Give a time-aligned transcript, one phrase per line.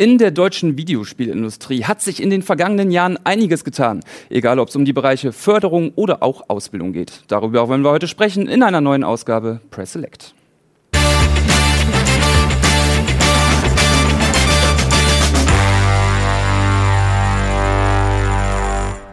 [0.00, 3.98] In der deutschen Videospielindustrie hat sich in den vergangenen Jahren einiges getan,
[4.30, 7.24] egal ob es um die Bereiche Förderung oder auch Ausbildung geht.
[7.26, 10.36] Darüber wollen wir heute sprechen in einer neuen Ausgabe Press Select.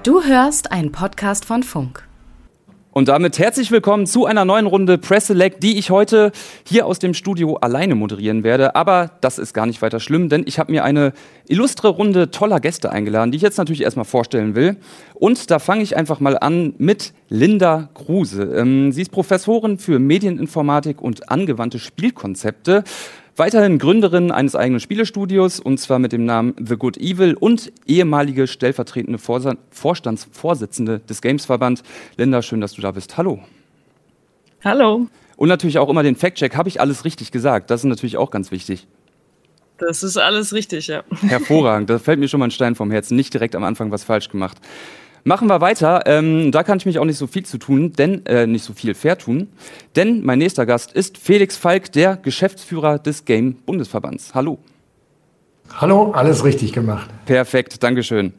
[0.03, 2.07] Du hörst einen Podcast von Funk.
[2.97, 6.31] Und damit herzlich willkommen zu einer neuen Runde Press Select, die ich heute
[6.65, 8.77] hier aus dem Studio alleine moderieren werde.
[8.77, 11.11] Aber das ist gar nicht weiter schlimm, denn ich habe mir eine
[11.45, 14.77] illustre Runde toller Gäste eingeladen, die ich jetzt natürlich erstmal vorstellen will.
[15.13, 18.43] Und da fange ich einfach mal an mit Linda Kruse.
[18.43, 22.85] Ähm, sie ist Professorin für Medieninformatik und angewandte Spielkonzepte.
[23.37, 28.47] Weiterhin Gründerin eines eigenen Spielestudios und zwar mit dem Namen The Good Evil und ehemalige
[28.47, 31.83] stellvertretende Vorstandsvorsitzende des Gamesverband.
[32.15, 33.17] Linda, schön, dass du da bist.
[33.17, 33.39] Hallo.
[34.63, 35.07] Hallo.
[35.35, 36.55] Und natürlich auch immer den Fact-Check.
[36.55, 37.69] Habe ich alles richtig gesagt?
[37.69, 38.87] Das ist natürlich auch ganz wichtig.
[39.79, 41.03] Das ist alles richtig, ja.
[41.27, 41.89] Hervorragend.
[41.89, 43.17] Da fällt mir schon mal ein Stein vom Herzen.
[43.17, 44.57] Nicht direkt am Anfang was falsch gemacht.
[45.27, 46.03] Machen wir weiter.
[46.05, 48.73] Ähm, da kann ich mich auch nicht so viel zu tun, denn äh, nicht so
[48.73, 49.47] viel fair tun.
[49.95, 54.35] Denn mein nächster Gast ist Felix Falk, der Geschäftsführer des Game Bundesverbands.
[54.35, 54.59] Hallo.
[55.73, 57.09] Hallo, alles richtig gemacht.
[57.25, 58.33] Perfekt, Dankeschön.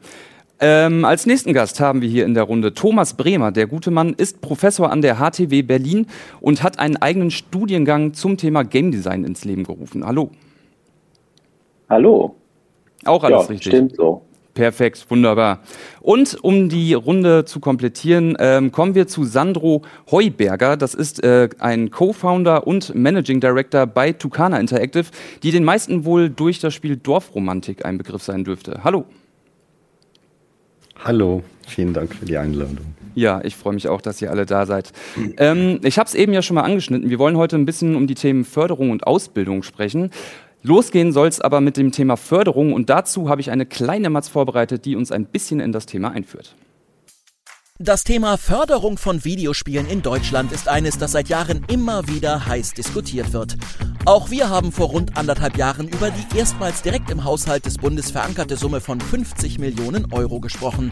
[0.61, 3.51] Ähm, als nächsten Gast haben wir hier in der Runde Thomas Bremer.
[3.51, 6.07] Der gute Mann ist Professor an der HTW Berlin
[6.39, 10.05] und hat einen eigenen Studiengang zum Thema Game Design ins Leben gerufen.
[10.05, 10.31] Hallo.
[11.89, 12.37] Hallo.
[13.03, 13.73] Auch alles ja, richtig.
[13.73, 14.21] Stimmt so.
[14.57, 15.59] Perfekt, wunderbar.
[16.01, 20.77] Und um die Runde zu komplettieren, ähm, kommen wir zu Sandro Heuberger.
[20.77, 25.05] Das ist äh, ein Co-Founder und Managing Director bei Tucana Interactive,
[25.43, 28.81] die den meisten wohl durch das Spiel Dorfromantik ein Begriff sein dürfte.
[28.83, 29.05] Hallo.
[31.03, 32.95] Hallo, vielen Dank für die Einladung.
[33.13, 34.91] Ja, ich freue mich auch, dass ihr alle da seid.
[35.37, 37.11] Ähm, ich habe es eben ja schon mal angeschnitten.
[37.11, 40.09] Wir wollen heute ein bisschen um die Themen Förderung und Ausbildung sprechen.
[40.63, 44.27] Losgehen soll es aber mit dem Thema Förderung und dazu habe ich eine kleine Matz
[44.27, 46.55] vorbereitet, die uns ein bisschen in das Thema einführt.
[47.79, 52.73] Das Thema Förderung von Videospielen in Deutschland ist eines, das seit Jahren immer wieder heiß
[52.73, 53.55] diskutiert wird.
[54.07, 58.09] Auch wir haben vor rund anderthalb Jahren über die erstmals direkt im Haushalt des Bundes
[58.09, 60.91] verankerte Summe von 50 Millionen Euro gesprochen.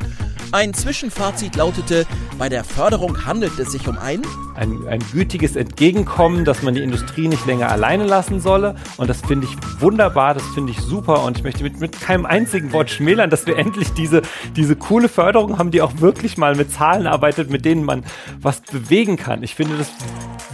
[0.52, 2.06] Ein Zwischenfazit lautete,
[2.38, 4.22] bei der Förderung handelt es sich um ein
[4.56, 8.76] ein, ein gütiges Entgegenkommen, dass man die Industrie nicht länger alleine lassen solle.
[8.98, 11.24] Und das finde ich wunderbar, das finde ich super.
[11.24, 14.22] Und ich möchte mit, mit keinem einzigen Wort schmälern, dass wir endlich diese,
[14.56, 18.04] diese coole Förderung haben, die auch wirklich mal mit Zahlen arbeitet, mit denen man
[18.42, 19.44] was bewegen kann.
[19.44, 19.92] Ich finde das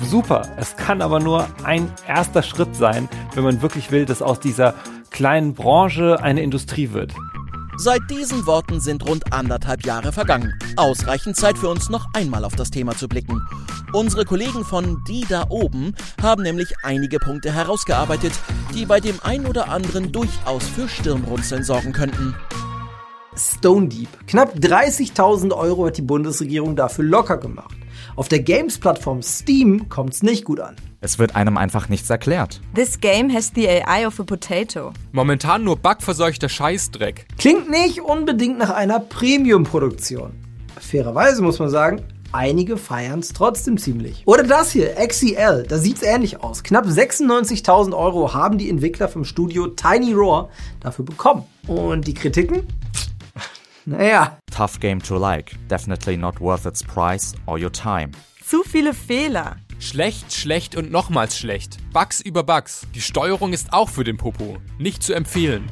[0.09, 0.43] super.
[0.57, 4.73] Es kann aber nur ein erster Schritt sein, wenn man wirklich will, dass aus dieser
[5.09, 7.13] kleinen Branche eine Industrie wird.
[7.77, 10.53] Seit diesen Worten sind rund anderthalb Jahre vergangen.
[10.75, 13.41] Ausreichend Zeit für uns noch einmal auf das Thema zu blicken.
[13.93, 18.33] Unsere Kollegen von Die da oben haben nämlich einige Punkte herausgearbeitet,
[18.75, 22.35] die bei dem einen oder anderen durchaus für Stirnrunzeln sorgen könnten.
[23.35, 24.09] Stone Deep.
[24.27, 27.75] Knapp 30.000 Euro hat die Bundesregierung dafür locker gemacht.
[28.17, 30.75] Auf der Games-Plattform Steam kommt es nicht gut an.
[31.03, 32.61] Es wird einem einfach nichts erklärt.
[32.75, 34.93] This game has the AI of a potato.
[35.13, 37.25] Momentan nur bugverseuchter Scheißdreck.
[37.39, 40.33] Klingt nicht unbedingt nach einer Premium-Produktion.
[40.79, 44.21] Fairerweise muss man sagen, einige feiern es trotzdem ziemlich.
[44.27, 46.61] Oder das hier, XCL, da sieht es ähnlich aus.
[46.61, 50.49] Knapp 96.000 Euro haben die Entwickler vom Studio Tiny Roar
[50.81, 51.45] dafür bekommen.
[51.65, 52.61] Und die Kritiken?
[53.83, 54.37] Naja.
[54.55, 55.55] Tough game to like.
[55.67, 58.11] Definitely not worth its price or your time.
[58.45, 59.55] Zu viele Fehler.
[59.81, 61.77] Schlecht, schlecht und nochmals schlecht.
[61.91, 62.85] Bugs über Bugs.
[62.93, 64.57] Die Steuerung ist auch für den Popo.
[64.77, 65.65] Nicht zu empfehlen.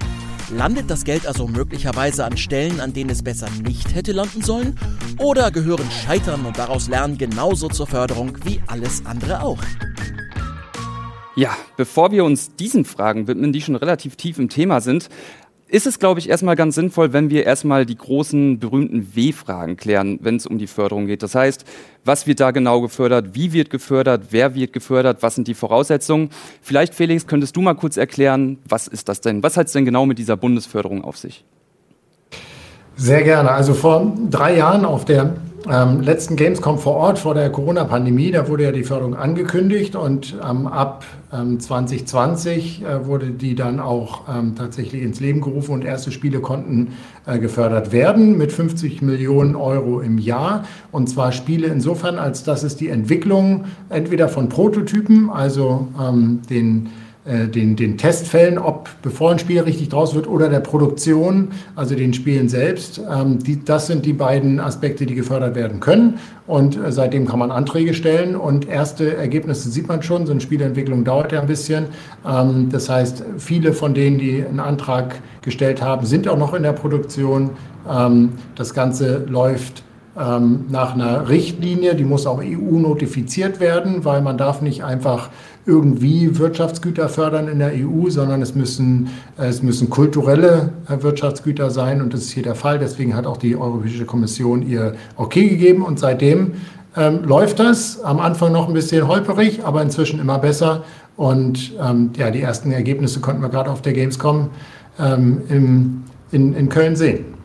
[0.49, 4.79] Landet das Geld also möglicherweise an Stellen, an denen es besser nicht hätte landen sollen?
[5.19, 9.61] Oder gehören Scheitern und daraus Lernen genauso zur Förderung wie alles andere auch?
[11.35, 15.07] Ja, bevor wir uns diesen Fragen widmen, die schon relativ tief im Thema sind,
[15.69, 20.19] ist es, glaube ich, erstmal ganz sinnvoll, wenn wir erstmal die großen berühmten W-Fragen klären,
[20.21, 21.23] wenn es um die Förderung geht.
[21.23, 21.63] Das heißt,
[22.03, 26.29] was wird da genau gefördert, wie wird gefördert, wer wird gefördert, was sind die Voraussetzungen?
[26.61, 29.43] Vielleicht, Felix, könntest du mal kurz erklären, was ist das denn?
[29.43, 31.45] Was hat es denn genau mit dieser Bundesförderung auf sich?
[32.99, 33.51] Sehr gerne.
[33.51, 35.35] Also vor drei Jahren auf der
[35.71, 40.35] ähm, letzten Gamescom vor Ort vor der Corona-Pandemie, da wurde ja die Förderung angekündigt und
[40.43, 45.85] ähm, ab ähm, 2020 äh, wurde die dann auch ähm, tatsächlich ins Leben gerufen und
[45.85, 46.89] erste Spiele konnten
[47.25, 50.65] äh, gefördert werden mit 50 Millionen Euro im Jahr.
[50.91, 56.89] Und zwar Spiele insofern, als dass es die Entwicklung entweder von Prototypen, also ähm, den
[57.25, 62.13] den, den Testfällen, ob bevor ein Spiel richtig draus wird oder der Produktion, also den
[62.13, 62.99] Spielen selbst.
[62.99, 66.19] Ähm, die, das sind die beiden Aspekte, die gefördert werden können.
[66.47, 70.25] Und äh, seitdem kann man Anträge stellen und erste Ergebnisse sieht man schon.
[70.25, 71.85] So eine Spielentwicklung dauert ja ein bisschen.
[72.25, 76.63] Ähm, das heißt, viele von denen, die einen Antrag gestellt haben, sind auch noch in
[76.63, 77.51] der Produktion.
[77.87, 79.83] Ähm, das Ganze läuft
[80.19, 85.29] ähm, nach einer Richtlinie, die muss auch EU notifiziert werden, weil man darf nicht einfach
[85.69, 92.01] irgendwie Wirtschaftsgüter fördern in der EU, sondern es müssen, es müssen kulturelle äh, Wirtschaftsgüter sein
[92.01, 92.79] und das ist hier der Fall.
[92.79, 96.53] Deswegen hat auch die Europäische Kommission ihr Okay gegeben und seitdem
[96.97, 98.03] ähm, läuft das.
[98.03, 100.83] Am Anfang noch ein bisschen holperig, aber inzwischen immer besser.
[101.15, 104.49] Und ähm, ja, die ersten Ergebnisse konnten wir gerade auf der Gamescom
[104.99, 107.38] ähm, im, in, in Köln sehen.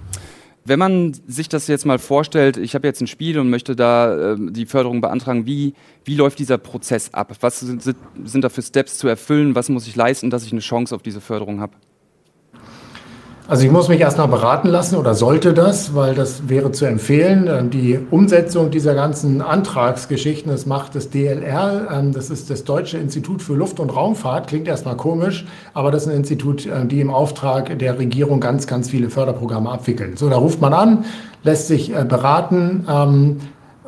[0.67, 4.33] Wenn man sich das jetzt mal vorstellt, ich habe jetzt ein Spiel und möchte da
[4.33, 5.75] äh, die Förderung beantragen, wie,
[6.05, 7.35] wie läuft dieser Prozess ab?
[7.41, 9.55] Was sind, sind da für Steps zu erfüllen?
[9.55, 11.75] Was muss ich leisten, dass ich eine Chance auf diese Förderung habe?
[13.47, 17.47] Also ich muss mich erstmal beraten lassen oder sollte das, weil das wäre zu empfehlen.
[17.47, 22.97] Ähm, die Umsetzung dieser ganzen Antragsgeschichten, das macht das DLR, ähm, das ist das Deutsche
[22.97, 25.45] Institut für Luft- und Raumfahrt, klingt erstmal komisch,
[25.75, 29.71] aber das ist ein Institut, ähm, die im Auftrag der Regierung ganz, ganz viele Förderprogramme
[29.71, 30.17] abwickeln.
[30.17, 31.05] So, da ruft man an,
[31.43, 32.87] lässt sich äh, beraten,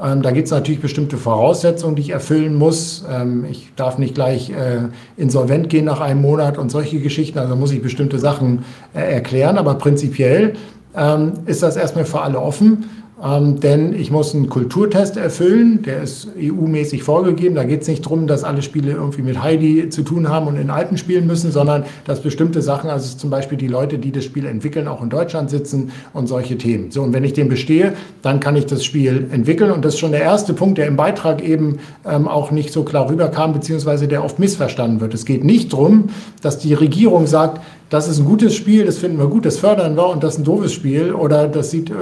[0.02, 3.04] ähm, da gibt es natürlich bestimmte Voraussetzungen, die ich erfüllen muss.
[3.10, 7.38] Ähm, ich darf nicht gleich äh, insolvent gehen nach einem Monat und solche Geschichten.
[7.38, 8.64] Also muss ich bestimmte Sachen
[8.94, 9.56] äh, erklären.
[9.56, 10.54] Aber prinzipiell
[10.94, 12.84] ähm, ist das erstmal für alle offen.
[13.22, 17.54] Ähm, denn ich muss einen Kulturtest erfüllen, der ist EU-mäßig vorgegeben.
[17.54, 20.56] Da geht es nicht darum, dass alle Spiele irgendwie mit Heidi zu tun haben und
[20.56, 24.24] in Alpen spielen müssen, sondern dass bestimmte Sachen, also zum Beispiel die Leute, die das
[24.24, 26.90] Spiel entwickeln, auch in Deutschland sitzen und solche Themen.
[26.90, 29.70] So, und wenn ich den bestehe, dann kann ich das Spiel entwickeln.
[29.70, 32.84] Und das ist schon der erste Punkt, der im Beitrag eben ähm, auch nicht so
[32.84, 35.14] klar rüberkam, beziehungsweise der oft missverstanden wird.
[35.14, 36.10] Es geht nicht darum,
[36.42, 39.96] dass die Regierung sagt, das ist ein gutes Spiel, das finden wir gut, das fördern
[39.96, 41.92] wir und das ist ein doofes Spiel oder das sieht,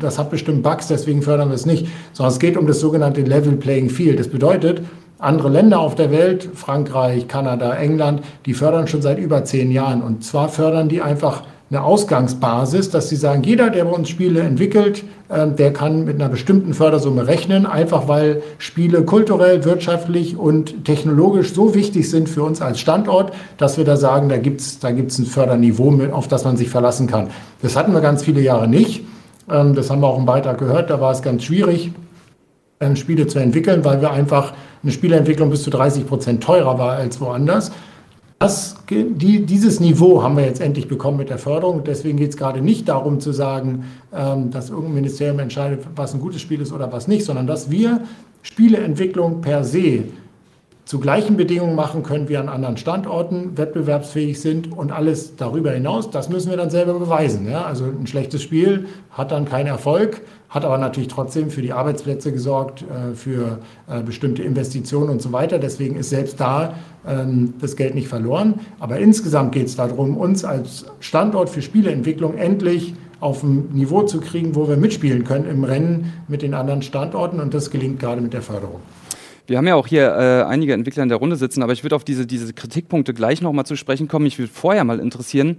[0.00, 3.20] das hat bestimmt Bugs, deswegen fördern wir es nicht, sondern es geht um das sogenannte
[3.22, 4.18] Level Playing Field.
[4.18, 4.82] Das bedeutet,
[5.18, 10.02] andere Länder auf der Welt, Frankreich, Kanada, England, die fördern schon seit über zehn Jahren
[10.02, 14.40] und zwar fördern die einfach eine Ausgangsbasis, dass sie sagen, jeder, der bei uns Spiele
[14.40, 20.86] entwickelt, ähm, der kann mit einer bestimmten Fördersumme rechnen, einfach weil Spiele kulturell, wirtschaftlich und
[20.86, 24.78] technologisch so wichtig sind für uns als Standort, dass wir da sagen, da gibt es
[24.78, 27.28] da gibt's ein Förderniveau, auf das man sich verlassen kann.
[27.60, 29.04] Das hatten wir ganz viele Jahre nicht.
[29.50, 31.92] Ähm, das haben wir auch im Beitrag gehört, da war es ganz schwierig,
[32.80, 36.92] ähm, Spiele zu entwickeln, weil wir einfach eine Spieleentwicklung bis zu 30 Prozent teurer war
[36.92, 37.72] als woanders.
[38.38, 41.82] Das, die, dieses Niveau haben wir jetzt endlich bekommen mit der Förderung.
[41.82, 46.20] Deswegen geht es gerade nicht darum zu sagen, ähm, dass irgendein Ministerium entscheidet, was ein
[46.20, 48.02] gutes Spiel ist oder was nicht, sondern dass wir
[48.42, 50.04] Spieleentwicklung per se
[50.88, 56.10] zu gleichen Bedingungen machen können wie an anderen Standorten, wettbewerbsfähig sind und alles darüber hinaus,
[56.10, 57.46] das müssen wir dann selber beweisen.
[57.46, 57.66] Ja?
[57.66, 62.32] Also ein schlechtes Spiel hat dann keinen Erfolg, hat aber natürlich trotzdem für die Arbeitsplätze
[62.32, 65.58] gesorgt, äh, für äh, bestimmte Investitionen und so weiter.
[65.58, 66.72] Deswegen ist selbst da
[67.06, 68.54] ähm, das Geld nicht verloren.
[68.80, 74.22] Aber insgesamt geht es darum, uns als Standort für Spieleentwicklung endlich auf ein Niveau zu
[74.22, 77.40] kriegen, wo wir mitspielen können im Rennen mit den anderen Standorten.
[77.40, 78.80] Und das gelingt gerade mit der Förderung.
[79.48, 81.96] Wir haben ja auch hier äh, einige Entwickler in der Runde sitzen, aber ich würde
[81.96, 84.26] auf diese, diese Kritikpunkte gleich nochmal zu sprechen kommen.
[84.26, 85.56] Ich würde vorher mal interessieren,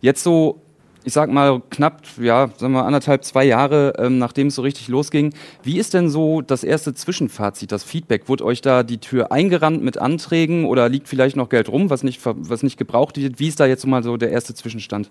[0.00, 0.62] jetzt so
[1.04, 4.86] ich sag mal, knapp, ja, sagen wir anderthalb, zwei Jahre, ähm, nachdem es so richtig
[4.86, 5.34] losging.
[5.64, 8.28] Wie ist denn so das erste Zwischenfazit, das Feedback?
[8.28, 12.04] Wurde euch da die Tür eingerannt mit Anträgen oder liegt vielleicht noch Geld rum, was
[12.04, 13.40] nicht, was nicht gebraucht wird?
[13.40, 15.10] Wie ist da jetzt so mal so der erste Zwischenstand?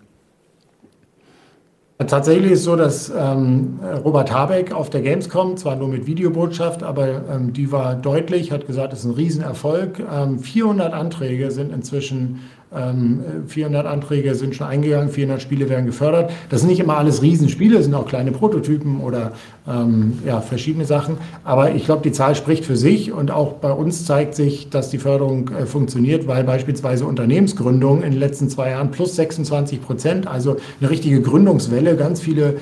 [2.08, 6.84] Tatsächlich ist es so, dass ähm, Robert Habeck auf der Gamescom, zwar nur mit Videobotschaft,
[6.84, 10.00] aber ähm, die war deutlich, hat gesagt, es ist ein Riesenerfolg.
[10.00, 12.42] Ähm, 400 Anträge sind inzwischen
[12.72, 16.32] 400 ähm, Anträge sind schon eingegangen, 400 Spiele werden gefördert.
[16.50, 19.34] Das sind nicht immer alles Riesenspiele, das sind auch kleine Prototypen oder
[19.68, 21.18] ähm, ja, verschiedene Sachen.
[21.44, 24.90] Aber ich glaube, die Zahl spricht für sich und auch bei uns zeigt sich, dass
[24.90, 30.28] die Förderung äh, funktioniert, weil beispielsweise Unternehmensgründungen in den letzten zwei Jahren plus 26 Prozent,
[30.28, 32.56] also eine richtige Gründungswelle, ganz viele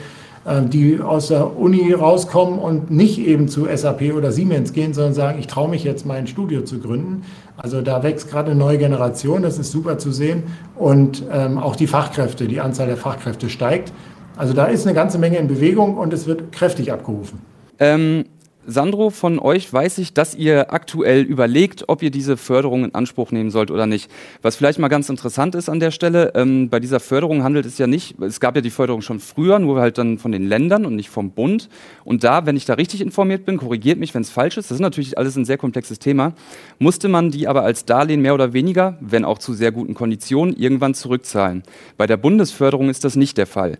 [0.69, 5.39] die aus der Uni rauskommen und nicht eben zu SAP oder Siemens gehen, sondern sagen,
[5.39, 7.23] ich traue mich jetzt mein Studio zu gründen.
[7.57, 10.43] Also da wächst gerade eine neue Generation, das ist super zu sehen.
[10.75, 13.91] Und ähm, auch die Fachkräfte, die Anzahl der Fachkräfte steigt.
[14.37, 17.39] Also da ist eine ganze Menge in Bewegung und es wird kräftig abgerufen.
[17.79, 18.25] Ähm
[18.69, 23.31] Sandro, von euch weiß ich, dass ihr aktuell überlegt, ob ihr diese Förderung in Anspruch
[23.31, 24.11] nehmen sollt oder nicht.
[24.41, 27.77] Was vielleicht mal ganz interessant ist an der Stelle, ähm, bei dieser Förderung handelt es
[27.79, 30.85] ja nicht, es gab ja die Förderung schon früher, nur halt dann von den Ländern
[30.85, 31.67] und nicht vom Bund.
[32.03, 34.75] Und da, wenn ich da richtig informiert bin, korrigiert mich, wenn es falsch ist, das
[34.75, 36.33] ist natürlich alles ein sehr komplexes Thema,
[36.77, 40.55] musste man die aber als Darlehen mehr oder weniger, wenn auch zu sehr guten Konditionen,
[40.55, 41.63] irgendwann zurückzahlen.
[41.97, 43.79] Bei der Bundesförderung ist das nicht der Fall.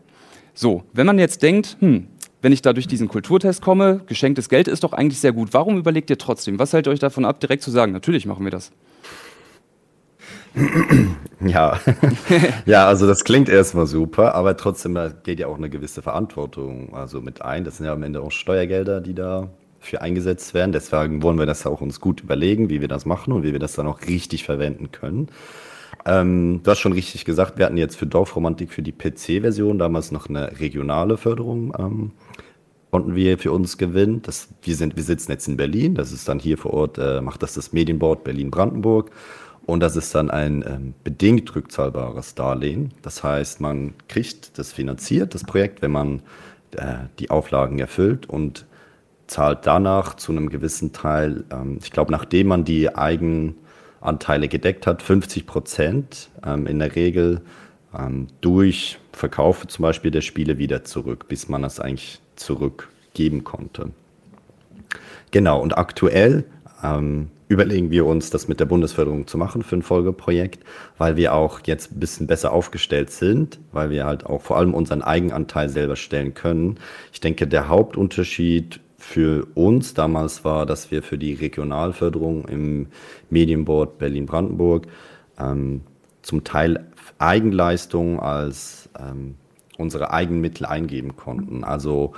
[0.56, 2.08] So, wenn man jetzt denkt, hm,
[2.42, 5.50] wenn ich da durch diesen Kulturtest komme, geschenktes Geld ist doch eigentlich sehr gut.
[5.54, 6.60] Warum überlegt ihr trotzdem?
[6.60, 8.72] Was hält euch davon ab, direkt zu sagen, natürlich machen wir das?
[11.42, 11.80] Ja,
[12.66, 16.94] ja, also das klingt erstmal super, aber trotzdem da geht ja auch eine gewisse Verantwortung
[16.94, 17.64] also mit ein.
[17.64, 19.48] Das sind ja am Ende auch Steuergelder, die da
[19.80, 20.74] für eingesetzt werden.
[20.74, 23.60] Deswegen wollen wir das auch uns gut überlegen, wie wir das machen und wie wir
[23.60, 25.30] das dann auch richtig verwenden können.
[26.06, 30.12] Ähm, du hast schon richtig gesagt, wir hatten jetzt für Dorfromantik für die PC-Version damals
[30.12, 31.74] noch eine regionale Förderung.
[31.78, 32.12] Ähm,
[32.92, 34.22] konnten wir für uns gewinnen.
[34.22, 35.96] Das, wir, sind, wir sitzen jetzt in Berlin.
[35.96, 39.12] Das ist dann hier vor Ort, äh, macht das das Medienboard Berlin-Brandenburg.
[39.66, 42.92] Und das ist dann ein ähm, bedingt rückzahlbares Darlehen.
[43.04, 46.22] Das heißt, man kriegt das finanziert, das Projekt, wenn man
[46.72, 48.66] äh, die Auflagen erfüllt und
[49.28, 53.56] zahlt danach zu einem gewissen Teil, ähm, ich glaube, nachdem man die eigenen
[54.02, 57.42] Anteile gedeckt hat, 50 Prozent ähm, in der Regel
[57.98, 63.92] ähm, durch Verkaufe zum Beispiel der Spiele wieder zurück, bis man das eigentlich zurückgeben konnte.
[65.32, 66.46] Genau, und aktuell
[66.84, 70.64] ähm, überlegen wir uns, das mit der Bundesförderung zu machen für ein Folgeprojekt,
[70.98, 74.74] weil wir auch jetzt ein bisschen besser aufgestellt sind, weil wir halt auch vor allem
[74.74, 76.78] unseren Eigenanteil selber stellen können.
[77.12, 82.88] Ich denke, der Hauptunterschied für uns damals war, dass wir für die Regionalförderung im
[83.30, 84.88] Medienboard Berlin-Brandenburg
[85.40, 85.82] ähm,
[86.22, 86.86] zum Teil
[87.18, 89.36] Eigenleistungen als ähm,
[89.80, 91.64] unsere Eigenmittel eingeben konnten.
[91.64, 92.14] Also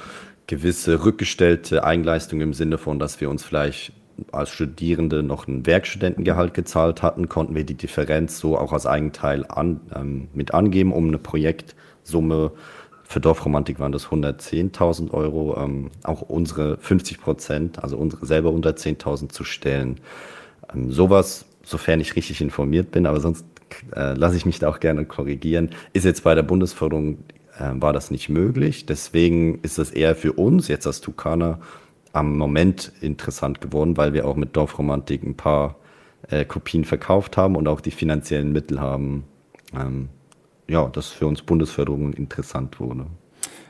[0.48, 3.94] gewisse rückgestellte Eigenleistungen im Sinne von, dass wir uns vielleicht
[4.32, 9.46] als Studierende noch ein Werkstudentengehalt gezahlt hatten, konnten wir die Differenz so auch als Eigenteil
[9.48, 12.51] an, ähm, mit angeben, um eine Projektsumme
[13.12, 19.30] für Dorfromantik waren das 110.000 Euro, ähm, auch unsere 50 Prozent, also unsere selber 110.000
[19.30, 20.00] zu stellen.
[20.74, 23.46] Ähm, sowas, sofern ich richtig informiert bin, aber sonst
[23.94, 27.18] äh, lasse ich mich da auch gerne korrigieren, ist jetzt bei der Bundesförderung
[27.58, 28.86] äh, war das nicht möglich.
[28.86, 31.60] Deswegen ist es eher für uns jetzt als Tukana
[32.13, 35.75] am Moment interessant geworden, weil wir auch mit Dorfromantik ein paar
[36.29, 39.24] äh, Kopien verkauft haben und auch die finanziellen Mittel haben,
[39.74, 40.10] ähm,
[40.67, 43.05] ja, das für uns Bundesförderung interessant wurde.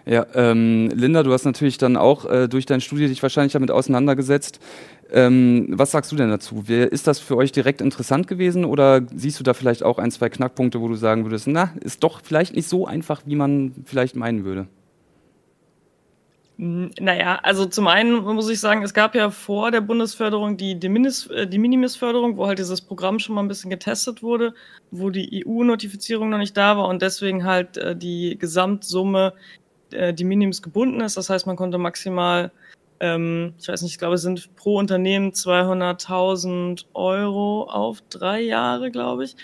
[0.05, 3.69] Ja, ähm, Linda, du hast natürlich dann auch äh, durch dein Studium dich wahrscheinlich damit
[3.69, 4.59] auseinandergesetzt.
[5.11, 6.63] Ähm, was sagst du denn dazu?
[6.67, 10.29] Ist das für euch direkt interessant gewesen oder siehst du da vielleicht auch ein, zwei
[10.29, 14.15] Knackpunkte, wo du sagen würdest, na, ist doch vielleicht nicht so einfach, wie man vielleicht
[14.15, 14.67] meinen würde?
[16.63, 20.91] Naja, also zum einen muss ich sagen, es gab ja vor der Bundesförderung die De,
[20.91, 24.53] äh, Minimis-Förderung, wo halt dieses Programm schon mal ein bisschen getestet wurde,
[24.91, 29.33] wo die EU-Notifizierung noch nicht da war und deswegen halt äh, die Gesamtsumme
[29.89, 31.17] äh, die Minimis gebunden ist.
[31.17, 32.51] Das heißt, man konnte maximal
[33.01, 38.91] ähm, ich weiß nicht, ich glaube, es sind pro Unternehmen 200.000 Euro auf drei Jahre,
[38.91, 39.35] glaube ich.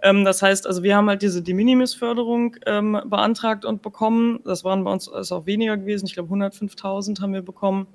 [0.00, 4.40] Ähm, das heißt, also wir haben halt diese De Minimis-Förderung ähm, beantragt und bekommen.
[4.44, 6.06] Das waren bei uns ist auch weniger gewesen.
[6.06, 7.86] Ich glaube, 105.000 haben wir bekommen.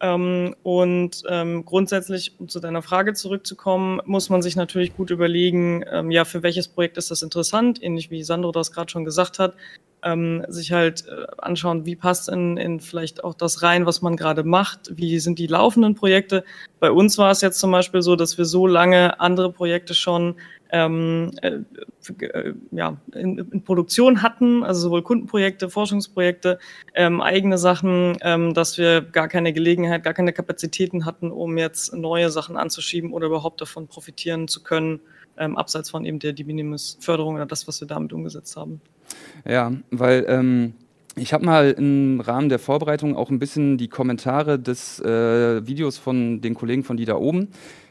[0.00, 5.84] Ähm, und ähm, grundsätzlich, um zu deiner Frage zurückzukommen, muss man sich natürlich gut überlegen,
[5.90, 9.40] ähm, ja, für welches Projekt ist das interessant, ähnlich wie Sandro das gerade schon gesagt
[9.40, 9.56] hat
[10.02, 14.16] ähm, sich halt äh, anschauen, wie passt in, in vielleicht auch das rein, was man
[14.16, 16.44] gerade macht, wie sind die laufenden Projekte.
[16.80, 20.36] Bei uns war es jetzt zum Beispiel so, dass wir so lange andere Projekte schon
[20.72, 21.58] ähm, äh,
[22.24, 26.58] äh, ja, in, in, Produktion hatten, also sowohl Kundenprojekte, Forschungsprojekte,
[26.94, 31.94] ähm, eigene Sachen, ähm, dass wir gar keine Gelegenheit, gar keine Kapazitäten hatten, um jetzt
[31.94, 35.00] neue Sachen anzuschieben oder überhaupt davon profitieren zu können,
[35.36, 38.80] ähm, abseits von eben der De Minimis-Förderung oder das, was wir damit umgesetzt haben.
[39.48, 40.74] Ja, weil ähm,
[41.16, 45.98] ich habe mal im Rahmen der Vorbereitung auch ein bisschen die Kommentare des äh, Videos
[45.98, 47.48] von den Kollegen von die da oben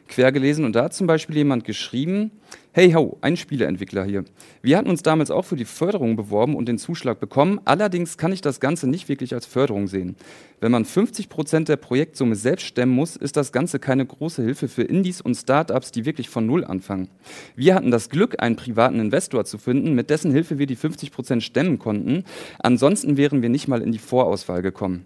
[0.08, 0.64] quer gelesen.
[0.64, 2.32] Und da hat zum Beispiel jemand geschrieben,
[2.74, 4.24] hey ho, ein Spieleentwickler hier.
[4.62, 8.32] Wir hatten uns damals auch für die Förderung beworben und den Zuschlag bekommen, allerdings kann
[8.32, 10.16] ich das Ganze nicht wirklich als Förderung sehen.
[10.58, 14.68] Wenn man 50 Prozent der Projektsumme selbst stemmen muss, ist das Ganze keine große Hilfe
[14.68, 17.08] für Indies und Startups, die wirklich von Null anfangen.
[17.56, 21.12] Wir hatten das Glück, einen privaten Investor zu finden, mit dessen Hilfe wir die 50
[21.12, 22.24] Prozent stemmen konnten.
[22.58, 25.04] Ansonsten wären wir nicht mal in die Vorauswahl gekommen.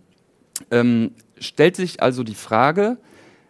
[0.70, 2.98] Ähm, stellt sich also die Frage,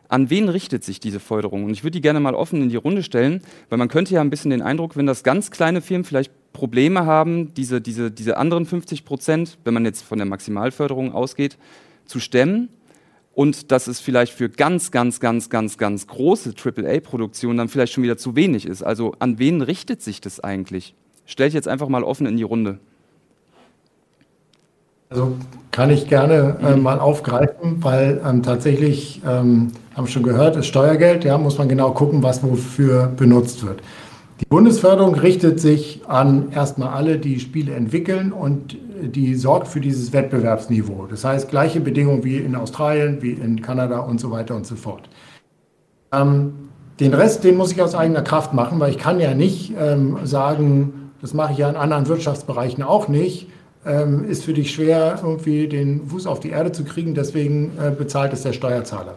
[0.09, 1.65] an wen richtet sich diese Förderung?
[1.65, 4.21] Und ich würde die gerne mal offen in die Runde stellen, weil man könnte ja
[4.21, 8.39] ein bisschen den Eindruck, wenn das ganz kleine Firmen vielleicht Probleme haben, diese, diese, diese
[8.39, 11.59] anderen 50 Prozent, wenn man jetzt von der Maximalförderung ausgeht,
[12.07, 12.69] zu stemmen.
[13.35, 18.03] und dass es vielleicht für ganz, ganz, ganz, ganz, ganz große AAA-Produktionen dann vielleicht schon
[18.03, 18.83] wieder zu wenig ist.
[18.83, 20.95] Also an wen richtet sich das eigentlich?
[21.27, 22.79] Stelle ich jetzt einfach mal offen in die Runde.
[25.11, 25.37] Also
[25.71, 31.25] kann ich gerne äh, mal aufgreifen, weil ähm, tatsächlich, ähm, haben schon gehört, ist Steuergeld,
[31.25, 33.81] ja, muss man genau gucken, was wofür benutzt wird.
[34.41, 40.13] Die Bundesförderung richtet sich an erstmal alle, die Spiele entwickeln und die sorgt für dieses
[40.13, 41.07] Wettbewerbsniveau.
[41.09, 44.77] Das heißt, gleiche Bedingungen wie in Australien, wie in Kanada und so weiter und so
[44.77, 45.09] fort.
[46.13, 46.53] Ähm,
[47.01, 50.19] den Rest, den muss ich aus eigener Kraft machen, weil ich kann ja nicht ähm,
[50.25, 53.49] sagen, das mache ich ja in anderen Wirtschaftsbereichen auch nicht,
[53.87, 57.91] ähm, ist für dich schwer, irgendwie den Fuß auf die Erde zu kriegen, deswegen äh,
[57.91, 59.17] bezahlt es der Steuerzahler.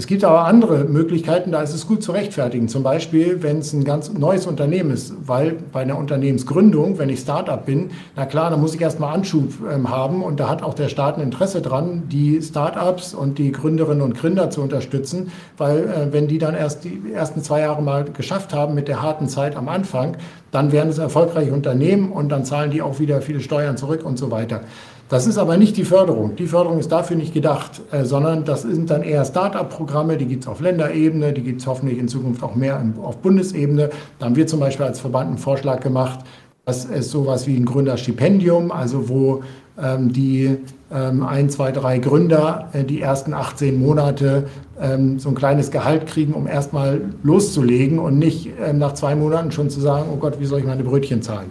[0.00, 2.68] Es gibt aber andere Möglichkeiten, da ist es gut zu rechtfertigen.
[2.68, 7.20] Zum Beispiel, wenn es ein ganz neues Unternehmen ist, weil bei einer Unternehmensgründung, wenn ich
[7.20, 10.72] Startup bin, na klar, dann muss ich erstmal Anschub ähm, haben und da hat auch
[10.72, 15.80] der Staat ein Interesse dran, die Startups und die Gründerinnen und Gründer zu unterstützen, weil
[15.80, 19.28] äh, wenn die dann erst die ersten zwei Jahre mal geschafft haben mit der harten
[19.28, 20.16] Zeit am Anfang,
[20.50, 24.18] dann werden es erfolgreiche Unternehmen und dann zahlen die auch wieder viele Steuern zurück und
[24.18, 24.62] so weiter.
[25.10, 26.36] Das ist aber nicht die Förderung.
[26.36, 30.44] Die Förderung ist dafür nicht gedacht, äh, sondern das sind dann eher Start-up-Programme, die gibt
[30.44, 33.90] es auf Länderebene, die gibt es hoffentlich in Zukunft auch mehr auf Bundesebene.
[34.20, 36.20] Da haben wir zum Beispiel als Verband einen Vorschlag gemacht,
[36.64, 39.42] dass es sowas wie ein Gründerstipendium, also wo
[39.82, 40.58] ähm, die
[40.92, 44.46] ähm, ein, zwei, drei Gründer äh, die ersten 18 Monate
[44.80, 49.50] ähm, so ein kleines Gehalt kriegen, um erstmal loszulegen und nicht ähm, nach zwei Monaten
[49.50, 51.50] schon zu sagen, oh Gott, wie soll ich meine Brötchen zahlen?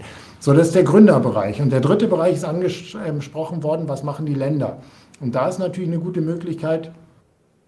[0.49, 1.61] So, das ist der Gründerbereich.
[1.61, 4.79] Und der dritte Bereich ist angesprochen worden, was machen die Länder?
[5.19, 6.91] Und da ist natürlich eine gute Möglichkeit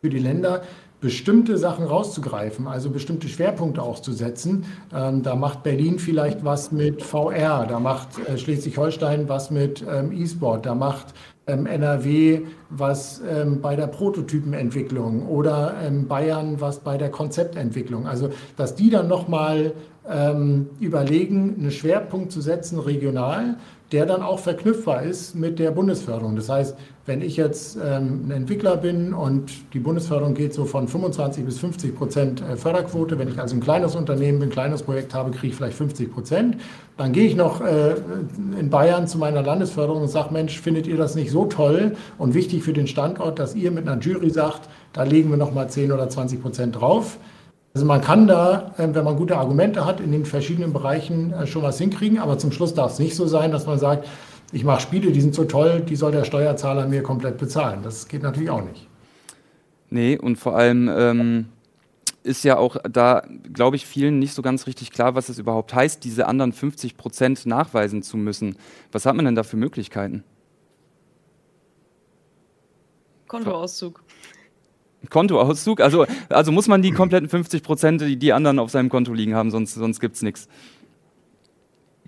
[0.02, 0.64] für die Länder,
[1.00, 4.66] bestimmte Sachen rauszugreifen, also bestimmte Schwerpunkte auch zu setzen.
[4.92, 10.12] Ähm, da macht Berlin vielleicht was mit VR, da macht äh, Schleswig-Holstein was mit ähm,
[10.12, 11.14] E-Sport, da macht
[11.48, 18.08] NRW was ähm, bei der Prototypenentwicklung oder ähm, Bayern was bei der Konzeptentwicklung.
[18.08, 19.74] Also dass die dann nochmal
[20.08, 23.58] ähm, überlegen, einen Schwerpunkt zu setzen regional,
[23.92, 26.36] der dann auch verknüpfbar ist mit der Bundesförderung.
[26.38, 30.88] Das heißt, wenn ich jetzt ähm, ein Entwickler bin und die Bundesförderung geht so von
[30.88, 34.84] 25 bis 50 Prozent äh, Förderquote, wenn ich also ein kleines Unternehmen bin, ein kleines
[34.84, 36.58] Projekt habe, kriege ich vielleicht 50 Prozent,
[36.96, 37.96] dann gehe ich noch äh,
[38.58, 42.34] in Bayern zu meiner Landesförderung und sage, Mensch, findet ihr das nicht so toll und
[42.34, 45.68] wichtig für den Standort, dass ihr mit einer Jury sagt, da legen wir noch mal
[45.68, 47.18] 10 oder 20 Prozent drauf.
[47.74, 51.48] Also man kann da, ähm, wenn man gute Argumente hat, in den verschiedenen Bereichen äh,
[51.48, 54.08] schon was hinkriegen, aber zum Schluss darf es nicht so sein, dass man sagt,
[54.52, 57.82] ich mache Spiele, die sind so toll, die soll der Steuerzahler mir komplett bezahlen.
[57.84, 58.88] Das geht natürlich auch nicht.
[59.90, 61.46] Nee, und vor allem ähm,
[62.24, 65.74] ist ja auch da, glaube ich, vielen nicht so ganz richtig klar, was es überhaupt
[65.74, 68.58] heißt, diese anderen 50 Prozent nachweisen zu müssen.
[68.92, 70.24] Was hat man denn da für Möglichkeiten?
[73.28, 74.04] Kontoauszug.
[75.10, 75.82] Kontoauszug?
[75.82, 79.36] Also, also muss man die kompletten 50 Prozent, die die anderen auf seinem Konto liegen
[79.36, 80.48] haben, sonst, sonst gibt es nichts.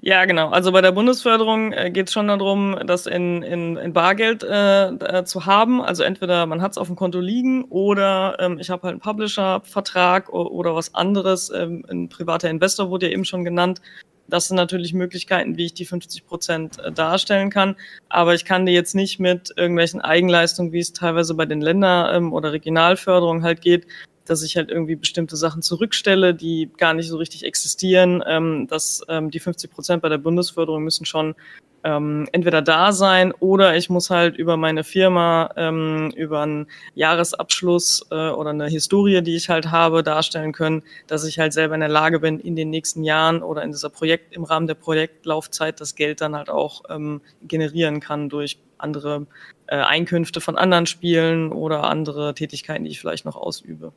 [0.05, 0.49] Ja, genau.
[0.49, 5.23] Also bei der Bundesförderung äh, geht es schon darum, das in, in, in Bargeld äh,
[5.23, 5.81] zu haben.
[5.81, 8.99] Also entweder man hat es auf dem Konto liegen oder ähm, ich habe halt einen
[8.99, 11.49] Publisher-Vertrag oder was anderes.
[11.55, 13.79] Ähm, ein privater Investor wurde ja eben schon genannt.
[14.27, 17.75] Das sind natürlich Möglichkeiten, wie ich die 50 Prozent äh, darstellen kann.
[18.09, 22.13] Aber ich kann die jetzt nicht mit irgendwelchen Eigenleistungen, wie es teilweise bei den Länder-
[22.13, 23.85] ähm, oder Regionalförderungen halt geht,
[24.25, 28.23] dass ich halt irgendwie bestimmte Sachen zurückstelle, die gar nicht so richtig existieren.
[28.25, 31.35] Ähm, dass ähm, die 50 Prozent bei der Bundesförderung müssen schon
[31.83, 38.07] ähm, entweder da sein oder ich muss halt über meine Firma, ähm, über einen Jahresabschluss
[38.09, 41.81] äh, oder eine Historie, die ich halt habe, darstellen können, dass ich halt selber in
[41.81, 45.81] der Lage bin, in den nächsten Jahren oder in dieser Projekt, im Rahmen der Projektlaufzeit
[45.81, 49.27] das Geld dann halt auch ähm, generieren kann durch andere
[49.67, 53.93] äh, Einkünfte von anderen Spielen oder andere Tätigkeiten, die ich vielleicht noch ausübe.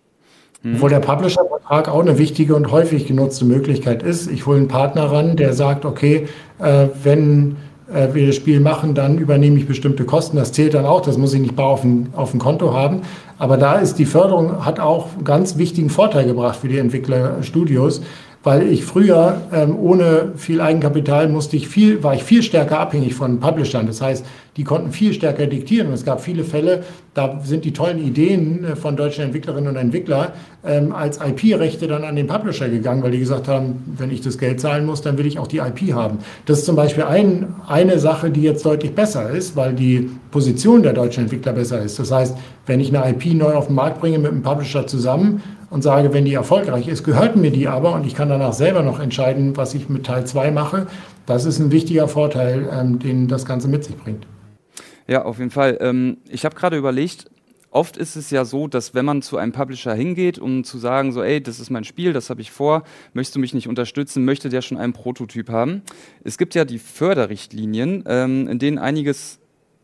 [0.75, 4.31] Obwohl der Publisher-Vertrag auch eine wichtige und häufig genutzte Möglichkeit ist.
[4.31, 7.57] Ich hole einen Partner ran, der sagt, okay, äh, wenn
[7.93, 10.37] äh, wir das Spiel machen, dann übernehme ich bestimmte Kosten.
[10.37, 13.03] Das zählt dann auch, das muss ich nicht bar auf dem, auf dem Konto haben.
[13.39, 18.03] Aber da ist die Förderung, hat auch einen ganz wichtigen Vorteil gebracht für die Entwicklerstudios,
[18.43, 23.15] weil ich früher ähm, ohne viel Eigenkapital musste ich viel, war ich viel stärker abhängig
[23.15, 23.87] von Publishern.
[23.87, 24.25] Das heißt,
[24.57, 25.89] die konnten viel stärker diktieren.
[25.89, 29.77] Und es gab viele Fälle, da sind die tollen Ideen äh, von deutschen Entwicklerinnen und
[29.77, 30.29] Entwicklern
[30.65, 34.39] ähm, als IP-Rechte dann an den Publisher gegangen, weil die gesagt haben, wenn ich das
[34.39, 36.19] Geld zahlen muss, dann will ich auch die IP haben.
[36.47, 40.83] Das ist zum Beispiel ein, eine Sache, die jetzt deutlich besser ist, weil die Position
[40.83, 41.99] der deutschen Entwickler besser ist.
[41.99, 45.43] Das heißt, wenn ich eine IP neu auf den Markt bringe mit einem Publisher zusammen
[45.71, 48.83] und sage, wenn die erfolgreich ist, gehörten mir die aber und ich kann danach selber
[48.83, 50.87] noch entscheiden, was ich mit Teil 2 mache.
[51.27, 54.27] Das ist ein wichtiger Vorteil, ähm, den das Ganze mit sich bringt.
[55.07, 55.79] Ja, auf jeden Fall.
[55.81, 57.31] Ähm, ich habe gerade überlegt,
[57.71, 61.13] oft ist es ja so, dass wenn man zu einem Publisher hingeht, um zu sagen,
[61.13, 64.25] so, ey, das ist mein Spiel, das habe ich vor, möchtest du mich nicht unterstützen,
[64.25, 65.83] möchte der schon einen Prototyp haben.
[66.25, 69.39] Es gibt ja die Förderrichtlinien, ähm, in denen einiges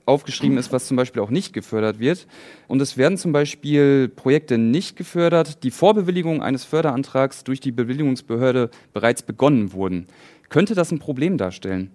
[0.05, 2.27] aufgeschrieben ist, was zum Beispiel auch nicht gefördert wird.
[2.67, 7.71] Und es werden zum Beispiel Projekte nicht gefördert, die vor Bewilligung eines Förderantrags durch die
[7.71, 10.07] Bewilligungsbehörde bereits begonnen wurden.
[10.49, 11.91] Könnte das ein Problem darstellen?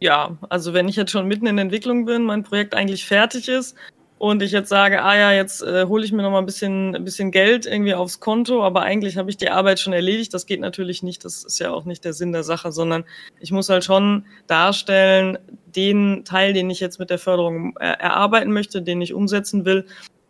[0.00, 3.76] Ja, also wenn ich jetzt schon mitten in Entwicklung bin, mein Projekt eigentlich fertig ist
[4.18, 6.94] und ich jetzt sage, ah ja, jetzt äh, hole ich mir noch mal ein bisschen,
[6.94, 10.32] ein bisschen Geld irgendwie aufs Konto, aber eigentlich habe ich die Arbeit schon erledigt.
[10.34, 11.24] Das geht natürlich nicht.
[11.24, 13.04] Das ist ja auch nicht der Sinn der Sache, sondern
[13.40, 18.52] ich muss halt schon darstellen, den Teil, den ich jetzt mit der Förderung äh, erarbeiten
[18.52, 19.86] möchte, den ich umsetzen will,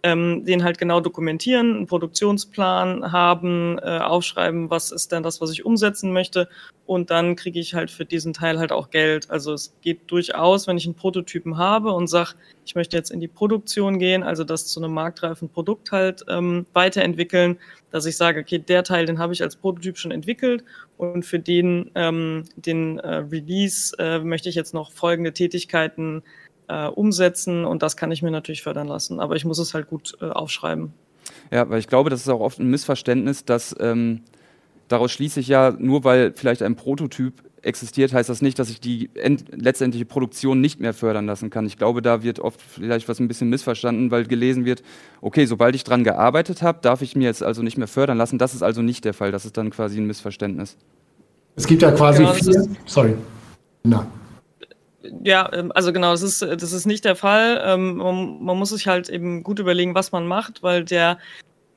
[0.06, 5.50] ähm, den halt genau dokumentieren, einen Produktionsplan haben, äh, aufschreiben, was ist denn das, was
[5.50, 6.48] ich umsetzen möchte.
[6.84, 9.28] Und dann kriege ich halt für diesen Teil halt auch Geld.
[9.30, 13.18] Also es geht durchaus, wenn ich einen Prototypen habe und sage, ich möchte jetzt in
[13.18, 17.58] die Produktion gehen, also das zu einem marktreifen Produkt halt ähm, weiterentwickeln,
[17.90, 20.62] dass ich sage, okay, der Teil, den habe ich als Prototyp schon entwickelt
[20.98, 26.45] und für den, ähm, den äh, Release äh, möchte ich jetzt noch folgende Tätigkeiten äh,
[26.68, 29.20] umsetzen und das kann ich mir natürlich fördern lassen.
[29.20, 30.92] Aber ich muss es halt gut äh, aufschreiben.
[31.50, 34.22] Ja, weil ich glaube, das ist auch oft ein Missverständnis, dass ähm,
[34.88, 38.80] daraus schließe ich ja, nur weil vielleicht ein Prototyp existiert, heißt das nicht, dass ich
[38.80, 39.10] die
[39.50, 41.66] letztendliche Produktion nicht mehr fördern lassen kann.
[41.66, 44.82] Ich glaube, da wird oft vielleicht was ein bisschen missverstanden, weil gelesen wird,
[45.20, 48.38] okay, sobald ich dran gearbeitet habe, darf ich mir jetzt also nicht mehr fördern lassen.
[48.38, 49.32] Das ist also nicht der Fall.
[49.32, 50.76] Das ist dann quasi ein Missverständnis.
[51.56, 52.68] Es gibt ja quasi genau, vier.
[52.86, 53.14] Sorry.
[53.82, 54.06] Na.
[55.24, 57.60] Ja, ähm, also genau, das ist, das ist nicht der Fall.
[57.64, 61.18] Ähm, man, man muss sich halt eben gut überlegen, was man macht, weil der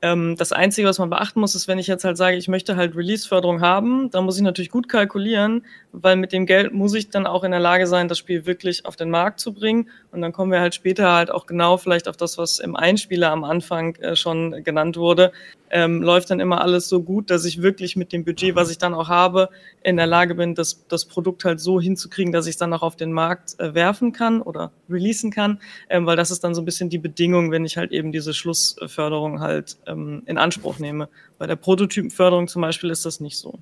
[0.02, 2.76] ähm, das Einzige, was man beachten muss, ist, wenn ich jetzt halt sage, ich möchte
[2.76, 7.10] halt Release-Förderung haben, dann muss ich natürlich gut kalkulieren, weil mit dem Geld muss ich
[7.10, 9.90] dann auch in der Lage sein, das Spiel wirklich auf den Markt zu bringen.
[10.10, 13.30] Und dann kommen wir halt später halt auch genau vielleicht auf das, was im Einspieler
[13.30, 15.32] am Anfang äh, schon genannt wurde.
[15.72, 18.78] Ähm, läuft dann immer alles so gut, dass ich wirklich mit dem Budget, was ich
[18.78, 19.50] dann auch habe,
[19.84, 22.82] in der Lage bin, das, das Produkt halt so hinzukriegen, dass ich es dann auch
[22.82, 26.62] auf den Markt äh, werfen kann oder releasen kann, ähm, weil das ist dann so
[26.62, 31.08] ein bisschen die Bedingung, wenn ich halt eben diese Schlussförderung halt ähm, in Anspruch nehme.
[31.38, 33.58] Bei der Prototypenförderung zum Beispiel ist das nicht so.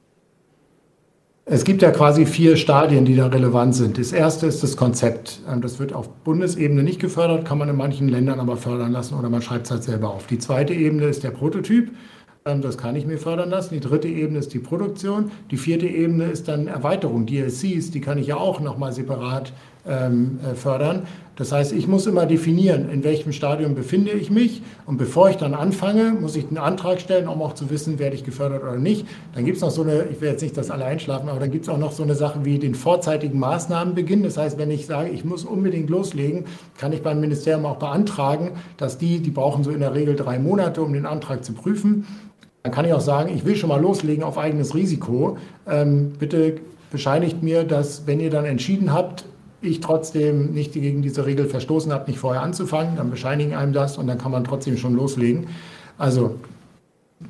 [1.50, 3.96] Es gibt ja quasi vier Stadien, die da relevant sind.
[3.96, 5.40] Das erste ist das Konzept.
[5.50, 9.14] Ähm, das wird auf Bundesebene nicht gefördert, kann man in manchen Ländern aber fördern lassen
[9.14, 10.26] oder man schreibt es halt selber auf.
[10.26, 11.90] Die zweite Ebene ist der Prototyp.
[12.44, 13.72] Ähm, das kann ich mir fördern lassen.
[13.72, 15.30] Die dritte Ebene ist die Produktion.
[15.50, 17.92] Die vierte Ebene ist dann Erweiterung, DLCs.
[17.92, 19.54] Die kann ich ja auch nochmal separat
[19.88, 21.02] ähm, äh, fördern.
[21.38, 24.60] Das heißt, ich muss immer definieren, in welchem Stadium befinde ich mich.
[24.86, 28.16] Und bevor ich dann anfange, muss ich einen Antrag stellen, um auch zu wissen, werde
[28.16, 29.06] ich gefördert oder nicht.
[29.34, 31.52] Dann gibt es noch so eine, ich will jetzt nicht das alle einschlafen, aber dann
[31.52, 34.24] gibt es auch noch so eine Sache wie den vorzeitigen Maßnahmenbeginn.
[34.24, 36.46] Das heißt, wenn ich sage, ich muss unbedingt loslegen,
[36.76, 40.40] kann ich beim Ministerium auch beantragen, dass die, die brauchen so in der Regel drei
[40.40, 42.04] Monate, um den Antrag zu prüfen.
[42.64, 45.38] Dann kann ich auch sagen, ich will schon mal loslegen auf eigenes Risiko.
[45.68, 46.56] Ähm, bitte
[46.90, 49.24] bescheinigt mir, dass wenn ihr dann entschieden habt,
[49.60, 53.98] ich trotzdem nicht gegen diese Regel verstoßen habe, nicht vorher anzufangen, dann bescheinigen einem das
[53.98, 55.48] und dann kann man trotzdem schon loslegen.
[55.96, 56.36] Also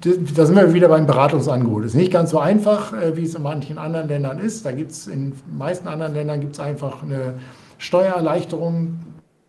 [0.00, 1.84] da sind wir wieder beim Beratungsangebot.
[1.84, 4.66] Es ist nicht ganz so einfach, äh, wie es in manchen anderen Ländern ist.
[4.66, 7.34] Da gibt es in meisten anderen Ländern gibt einfach eine
[7.78, 9.00] Steuererleichterung.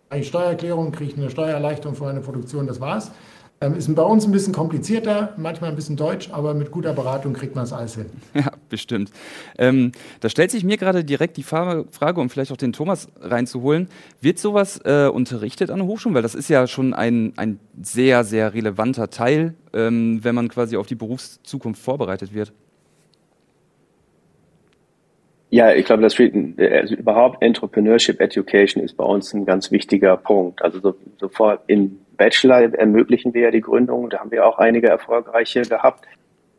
[0.09, 3.11] Eine Steuererklärung kriege ich eine Steuererleichterung für meine Produktion, das war's.
[3.61, 7.33] Ähm, ist bei uns ein bisschen komplizierter, manchmal ein bisschen deutsch, aber mit guter Beratung
[7.33, 8.05] kriegt man das alles hin.
[8.33, 9.11] Ja, bestimmt.
[9.57, 9.91] Ähm,
[10.21, 13.89] da stellt sich mir gerade direkt die Frage, um vielleicht auch den Thomas reinzuholen,
[14.21, 16.15] wird sowas äh, unterrichtet an der Hochschule?
[16.15, 20.77] Weil das ist ja schon ein, ein sehr, sehr relevanter Teil, ähm, wenn man quasi
[20.77, 22.53] auf die Berufszukunft vorbereitet wird.
[25.49, 30.61] Ja, ich glaube, das also überhaupt Entrepreneurship Education ist bei uns ein ganz wichtiger Punkt.
[30.61, 34.10] Also so, sofort in Bachelor ermöglichen wir ja die Gründung.
[34.10, 36.05] Da haben wir auch einige erfolgreiche gehabt.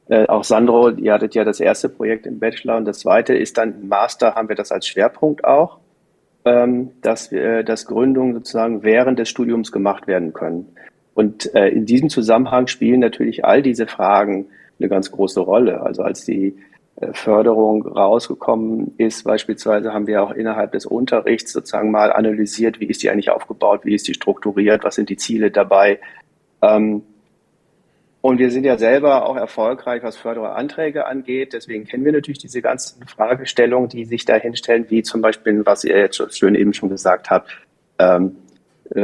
[0.09, 3.59] Äh, auch Sandro, ihr hattet ja das erste Projekt im Bachelor und das zweite ist
[3.59, 5.79] dann Master haben wir das als Schwerpunkt auch,
[6.45, 10.75] ähm, dass wir, dass Gründungen sozusagen während des Studiums gemacht werden können.
[11.15, 14.47] Und äh, in diesem Zusammenhang spielen natürlich all diese Fragen
[14.79, 15.83] eine ganz große Rolle.
[15.83, 16.57] Also als die
[17.13, 19.25] Förderung rausgekommen ist.
[19.25, 23.85] Beispielsweise haben wir auch innerhalb des Unterrichts sozusagen mal analysiert, wie ist die eigentlich aufgebaut,
[23.85, 26.01] wie ist die strukturiert, was sind die Ziele dabei.
[26.63, 27.03] Ähm,
[28.23, 31.55] und wir sind ja selber auch erfolgreich, was Förderanträge angeht.
[31.55, 35.85] Deswegen kennen wir natürlich diese ganzen Fragestellungen, die sich dahin stellen, wie zum Beispiel, was
[35.85, 37.51] ihr jetzt schön eben schon gesagt habt,
[37.99, 38.50] ähm, äh,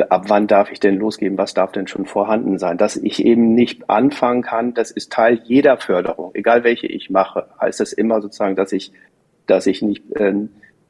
[0.09, 2.77] ab wann darf ich denn losgeben, was darf denn schon vorhanden sein.
[2.77, 7.47] Dass ich eben nicht anfangen kann, das ist Teil jeder Förderung, egal welche ich mache,
[7.61, 8.93] heißt das immer sozusagen, dass ich,
[9.47, 10.35] dass ich nicht, äh,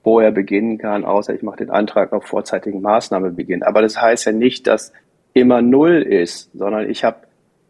[0.03, 3.65] vorher beginnen kann, außer ich mache den Antrag auf vorzeitigen Maßnahmebeginn.
[3.65, 4.93] Aber das heißt ja nicht, dass
[5.33, 7.27] immer null ist, sondern ich habe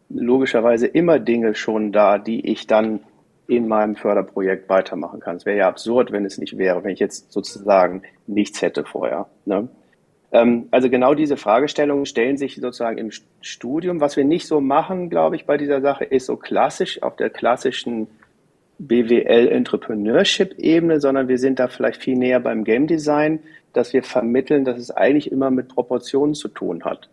[0.09, 2.99] logischerweise immer Dinge schon da, die ich dann
[3.47, 5.37] in meinem Förderprojekt weitermachen kann.
[5.37, 9.27] Es wäre ja absurd, wenn es nicht wäre, wenn ich jetzt sozusagen nichts hätte vorher.
[9.45, 9.67] Ne?
[10.31, 13.11] Ähm, also genau diese Fragestellungen stellen sich sozusagen im
[13.41, 14.01] Studium.
[14.01, 17.29] Was wir nicht so machen, glaube ich, bei dieser Sache, ist so klassisch auf der
[17.29, 18.07] klassischen
[18.79, 23.39] BWL Entrepreneurship Ebene, sondern wir sind da vielleicht viel näher beim Game Design,
[23.73, 27.09] dass wir vermitteln, dass es eigentlich immer mit Proportionen zu tun hat.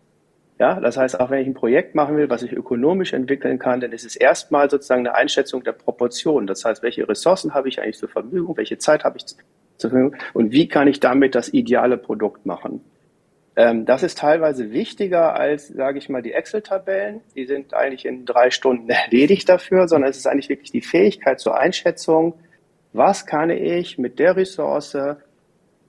[0.57, 3.81] Ja, das heißt, auch wenn ich ein Projekt machen will, was ich ökonomisch entwickeln kann,
[3.81, 6.47] dann ist es erstmal sozusagen eine Einschätzung der Proportionen.
[6.47, 10.15] Das heißt, welche Ressourcen habe ich eigentlich zur Verfügung, welche Zeit habe ich zur Verfügung
[10.33, 12.81] und wie kann ich damit das ideale Produkt machen.
[13.55, 17.21] Ähm, das ist teilweise wichtiger als, sage ich mal, die Excel-Tabellen.
[17.35, 21.39] Die sind eigentlich in drei Stunden erledigt dafür, sondern es ist eigentlich wirklich die Fähigkeit
[21.39, 22.33] zur Einschätzung,
[22.93, 24.97] was kann ich mit der Ressource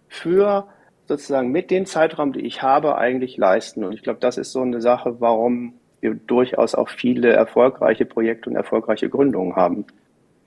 [0.09, 0.67] für
[1.07, 3.85] sozusagen mit dem Zeitraum, den ich habe, eigentlich leisten.
[3.85, 8.51] Und ich glaube, das ist so eine Sache, warum wir durchaus auch viele erfolgreiche Projekte
[8.51, 9.85] und erfolgreiche Gründungen haben.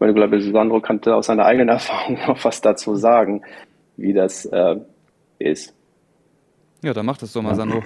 [0.02, 3.42] Ich glaube, Sandro kann aus seiner eigenen Erfahrung noch was dazu sagen,
[3.98, 4.78] wie das äh,
[5.40, 5.74] ist.
[6.82, 7.84] Ja, dann mach das doch mal, Sandro.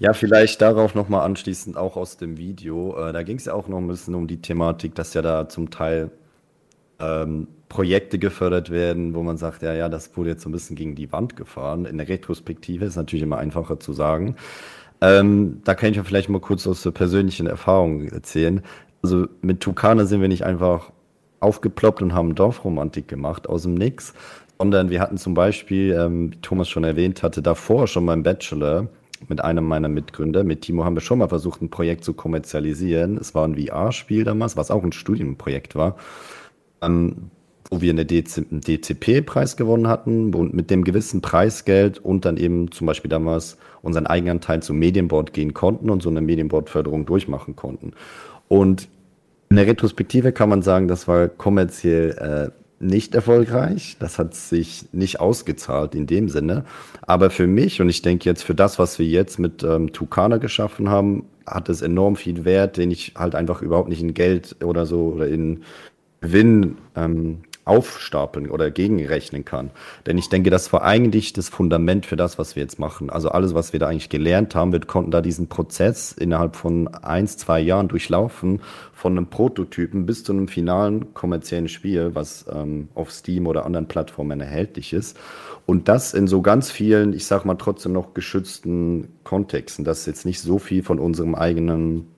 [0.00, 2.96] ja, vielleicht darauf nochmal anschließend auch aus dem Video.
[2.98, 5.48] Äh, da ging es ja auch noch ein bisschen um die Thematik, dass ja da
[5.48, 6.10] zum Teil
[6.98, 10.74] ähm, Projekte gefördert werden, wo man sagt, ja, ja, das wurde jetzt so ein bisschen
[10.74, 11.84] gegen die Wand gefahren.
[11.84, 14.34] In der Retrospektive ist natürlich immer einfacher zu sagen.
[15.00, 18.62] Ähm, da kann ich ja vielleicht mal kurz aus der persönlichen Erfahrung erzählen.
[19.02, 20.92] Also mit Tukana sind wir nicht einfach
[21.38, 24.12] aufgeploppt und haben Dorfromantik gemacht aus dem Nix,
[24.60, 28.88] sondern wir hatten zum Beispiel, ähm, wie Thomas schon erwähnt hatte, davor schon beim Bachelor
[29.26, 33.16] mit einem meiner Mitgründer, mit Timo, haben wir schon mal versucht, ein Projekt zu kommerzialisieren.
[33.16, 35.96] Es war ein VR-Spiel damals, was auch ein Studienprojekt war,
[36.82, 37.30] ähm,
[37.70, 42.86] wo wir einen DCP-Preis gewonnen hatten und mit dem gewissen Preisgeld und dann eben zum
[42.86, 47.92] Beispiel damals unseren eigenen Teil zum Medienboard gehen konnten und so eine Medienboard-Förderung durchmachen konnten.
[48.48, 48.88] Und
[49.48, 53.96] in der Retrospektive kann man sagen, das war kommerziell äh, nicht erfolgreich.
[54.00, 56.64] Das hat sich nicht ausgezahlt in dem Sinne.
[57.02, 60.38] Aber für mich und ich denke jetzt für das, was wir jetzt mit ähm, Tukana
[60.38, 64.56] geschaffen haben, hat es enorm viel Wert, den ich halt einfach überhaupt nicht in Geld
[64.64, 65.62] oder so oder in
[66.20, 69.70] Gewinn ähm, aufstapeln oder gegenrechnen kann.
[70.04, 73.10] Denn ich denke, das war eigentlich das Fundament für das, was wir jetzt machen.
[73.10, 76.88] Also alles, was wir da eigentlich gelernt haben, wir konnten da diesen Prozess innerhalb von
[76.88, 78.60] eins, zwei Jahren durchlaufen,
[78.92, 83.86] von einem Prototypen bis zu einem finalen kommerziellen Spiel, was ähm, auf Steam oder anderen
[83.86, 85.16] Plattformen erhältlich ist.
[85.64, 90.26] Und das in so ganz vielen, ich sag mal trotzdem noch geschützten Kontexten, dass jetzt
[90.26, 92.08] nicht so viel von unserem eigenen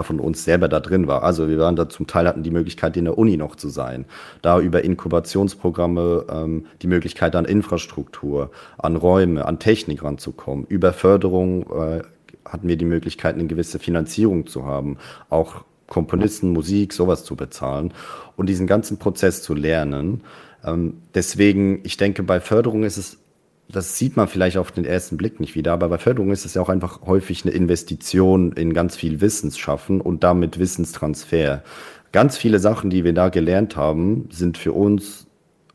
[0.00, 1.22] von uns selber da drin war.
[1.22, 4.04] Also wir waren da zum Teil hatten die Möglichkeit, in der Uni noch zu sein.
[4.42, 10.66] Da über Inkubationsprogramme ähm, die Möglichkeit an Infrastruktur, an Räume, an Technik ranzukommen.
[10.68, 12.02] Über Förderung äh,
[12.44, 14.98] hatten wir die Möglichkeit, eine gewisse Finanzierung zu haben,
[15.30, 17.92] auch Komponisten, Musik, sowas zu bezahlen
[18.36, 20.22] und diesen ganzen Prozess zu lernen.
[20.64, 23.18] Ähm, deswegen, ich denke, bei Förderung ist es
[23.68, 26.54] das sieht man vielleicht auf den ersten Blick nicht wieder, aber bei Förderung ist es
[26.54, 31.62] ja auch einfach häufig eine Investition in ganz viel Wissensschaffen und damit Wissenstransfer.
[32.12, 35.26] Ganz viele Sachen, die wir da gelernt haben, sind für uns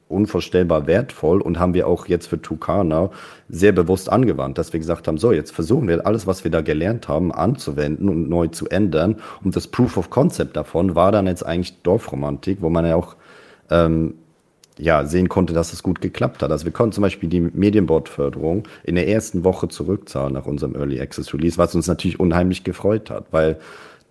[0.08, 3.10] unvorstellbar wertvoll und haben wir auch jetzt für Tukana
[3.50, 6.62] sehr bewusst angewandt, dass wir gesagt haben, so, jetzt versuchen wir alles, was wir da
[6.62, 9.18] gelernt haben, anzuwenden und neu zu ändern.
[9.44, 13.16] Und das Proof of Concept davon war dann jetzt eigentlich Dorfromantik, wo man ja auch
[13.70, 14.16] ähm,
[14.82, 16.52] ja, sehen konnte, dass es gut geklappt hat.
[16.52, 21.00] Also wir konnten zum Beispiel die Medienboard-Förderung in der ersten Woche zurückzahlen nach unserem Early
[21.00, 23.60] Access Release, was uns natürlich unheimlich gefreut hat, weil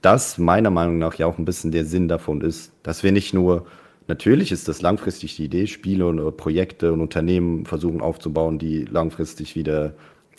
[0.00, 3.34] das meiner Meinung nach ja auch ein bisschen der Sinn davon ist, dass wir nicht
[3.34, 3.66] nur
[4.08, 8.84] Natürlich ist das langfristig die Idee, Spiele und äh, Projekte und Unternehmen versuchen aufzubauen, die
[8.84, 9.92] langfristig wieder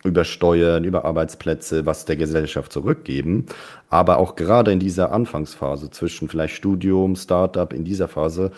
[0.03, 3.45] über Steuern, über Arbeitsplätze, was der Gesellschaft zurückgeben.
[3.89, 8.51] Aber auch gerade in dieser Anfangsphase zwischen vielleicht Studium, Startup, in dieser Phase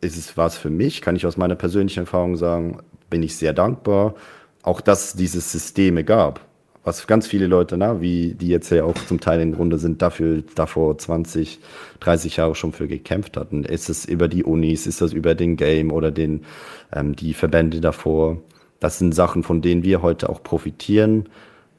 [0.00, 3.52] ist es was für mich, kann ich aus meiner persönlichen Erfahrung sagen, bin ich sehr
[3.52, 4.14] dankbar,
[4.62, 6.40] auch dass es diese Systeme gab.
[6.82, 10.00] Was ganz viele Leute, na, wie die jetzt ja auch zum Teil in Runde sind,
[10.00, 11.60] dafür davor 20,
[12.00, 13.64] 30 Jahre schon für gekämpft hatten.
[13.64, 16.44] Ist es über die Unis, ist das über den Game oder den,
[16.92, 18.38] ähm, die Verbände davor?
[18.78, 21.28] Das sind Sachen, von denen wir heute auch profitieren.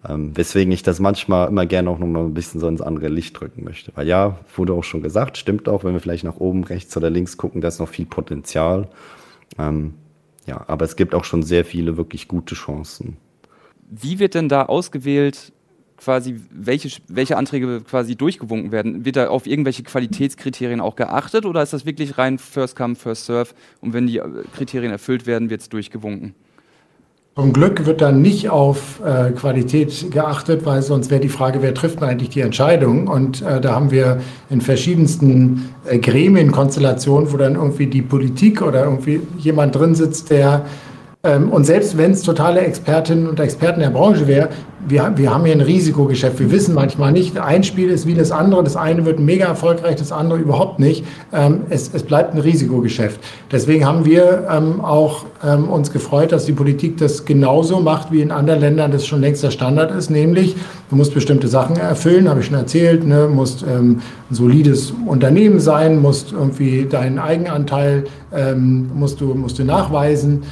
[0.08, 3.40] Ähm, weswegen ich das manchmal immer gerne auch nochmal ein bisschen so ins andere Licht
[3.40, 3.92] drücken möchte.
[3.96, 7.10] Weil ja, wurde auch schon gesagt, stimmt auch, wenn wir vielleicht nach oben, rechts oder
[7.10, 8.88] links gucken, da ist noch viel Potenzial.
[9.60, 9.94] Ähm,
[10.48, 13.18] ja, aber es gibt auch schon sehr viele wirklich gute Chancen.
[13.90, 15.54] Wie wird denn da ausgewählt,
[15.98, 19.06] quasi, welche, welche Anträge quasi durchgewunken werden?
[19.06, 23.26] Wird da auf irgendwelche Qualitätskriterien auch geachtet oder ist das wirklich rein First Come, First
[23.26, 26.34] Serve und wenn die äh, Kriterien erfüllt werden, wird es durchgewunken?
[27.34, 31.74] Zum Glück wird dann nicht auf äh, Qualität geachtet, weil sonst wäre die Frage, wer
[31.74, 33.08] trifft eigentlich die Entscheidung?
[33.08, 38.84] Und äh, da haben wir in verschiedensten äh, Gremienkonstellationen, wo dann irgendwie die Politik oder
[38.84, 40.66] irgendwie jemand drin sitzt, der
[41.24, 44.50] und selbst wenn es totale Expertinnen und Experten der Branche wäre,
[44.88, 46.40] wir, wir haben hier ein Risikogeschäft.
[46.40, 48.64] Wir wissen manchmal nicht, ein Spiel ist wie das andere.
[48.64, 51.06] Das eine wird mega erfolgreich, das andere überhaupt nicht.
[51.32, 53.20] Ähm, es, es bleibt ein Risikogeschäft.
[53.52, 58.22] Deswegen haben wir ähm, auch ähm, uns gefreut, dass die Politik das genauso macht, wie
[58.22, 60.10] in anderen Ländern das schon längst der Standard ist.
[60.10, 60.56] Nämlich,
[60.90, 63.06] du musst bestimmte Sachen erfüllen, habe ich schon erzählt.
[63.06, 63.28] Ne?
[63.28, 69.66] musst ähm, ein solides Unternehmen sein, musst irgendwie deinen Eigenanteil ähm, musst, du, musst du
[69.66, 70.44] nachweisen.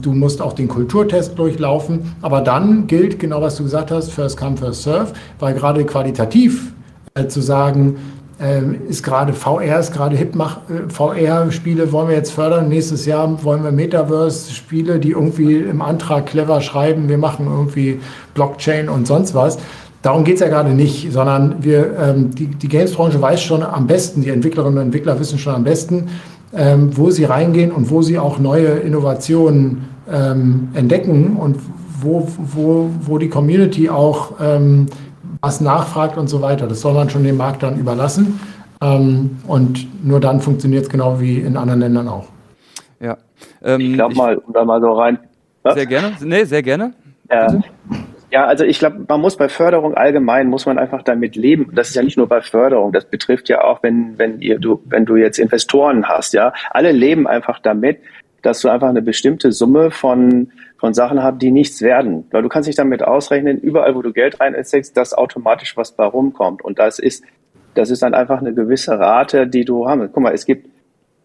[0.00, 2.14] Du musst auch den Kulturtest durchlaufen.
[2.22, 6.72] Aber dann gilt genau, was du gesagt hast, First Come, First Serve, weil gerade qualitativ
[7.14, 7.96] äh, zu sagen,
[8.40, 12.68] äh, ist gerade VR, ist gerade hip, äh, VR-Spiele wollen wir jetzt fördern.
[12.68, 18.00] Nächstes Jahr wollen wir Metaverse-Spiele, die irgendwie im Antrag clever schreiben, wir machen irgendwie
[18.34, 19.58] Blockchain und sonst was.
[20.02, 23.86] Darum geht es ja gerade nicht, sondern wir, ähm, die, die Games-Branche weiß schon am
[23.86, 26.08] besten, die Entwicklerinnen und Entwickler wissen schon am besten,
[26.54, 31.58] ähm, wo sie reingehen und wo sie auch neue Innovationen ähm, entdecken und
[32.00, 34.86] wo, wo, wo die Community auch ähm,
[35.40, 36.66] was nachfragt und so weiter.
[36.66, 38.40] Das soll man schon dem Markt dann überlassen.
[38.80, 42.26] Ähm, und nur dann funktioniert es genau wie in anderen Ländern auch.
[43.00, 43.16] Ja.
[43.62, 45.18] Ähm, ich glaube mal, um da mal so rein.
[45.62, 45.74] Was?
[45.74, 46.12] Sehr gerne.
[46.20, 46.92] Nee, sehr gerne.
[47.30, 47.60] Ja.
[48.32, 51.70] Ja, also ich glaube, man muss bei Förderung allgemein muss man einfach damit leben.
[51.74, 54.80] Das ist ja nicht nur bei Förderung, das betrifft ja auch, wenn wenn ihr du
[54.86, 57.98] wenn du jetzt Investoren hast, ja, alle leben einfach damit,
[58.40, 62.26] dass du einfach eine bestimmte Summe von, von Sachen hast, die nichts werden.
[62.30, 66.04] Weil du kannst dich damit ausrechnen, überall, wo du Geld reinsteckst, dass automatisch was bei
[66.04, 66.64] rumkommt.
[66.64, 67.24] Und das ist,
[67.74, 70.08] das ist dann einfach eine gewisse Rate, die du haben.
[70.10, 70.68] Guck mal, es gibt,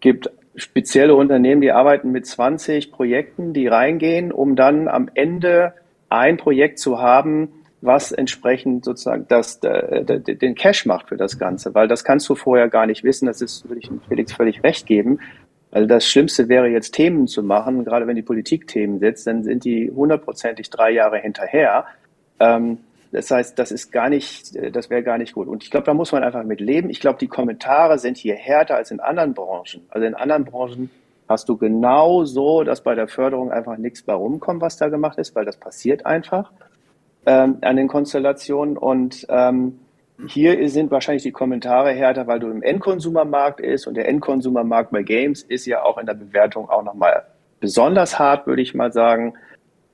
[0.01, 5.73] gibt spezielle Unternehmen, die arbeiten mit 20 Projekten, die reingehen, um dann am Ende
[6.09, 7.49] ein Projekt zu haben,
[7.81, 12.69] was entsprechend sozusagen das, den Cash macht für das Ganze, weil das kannst du vorher
[12.69, 13.27] gar nicht wissen.
[13.27, 15.19] Das ist, würde ich Felix völlig recht geben.
[15.69, 19.43] Also das Schlimmste wäre jetzt Themen zu machen, gerade wenn die Politik Themen setzt, dann
[19.43, 21.85] sind die hundertprozentig drei Jahre hinterher.
[22.39, 22.79] Ähm,
[23.11, 25.47] das heißt, das ist gar nicht, das wäre gar nicht gut.
[25.47, 26.89] Und ich glaube, da muss man einfach mit leben.
[26.89, 29.85] Ich glaube, die Kommentare sind hier härter als in anderen Branchen.
[29.89, 30.89] Also in anderen Branchen
[31.27, 35.17] hast du genau so, dass bei der Förderung einfach nichts bei rumkommt, was da gemacht
[35.17, 36.51] ist, weil das passiert einfach
[37.25, 38.77] ähm, an den Konstellationen.
[38.77, 39.79] Und ähm,
[40.27, 45.03] hier sind wahrscheinlich die Kommentare härter, weil du im Endkonsumermarkt ist und der Endkonsumermarkt bei
[45.03, 47.23] Games ist ja auch in der Bewertung auch nochmal
[47.59, 49.33] besonders hart, würde ich mal sagen.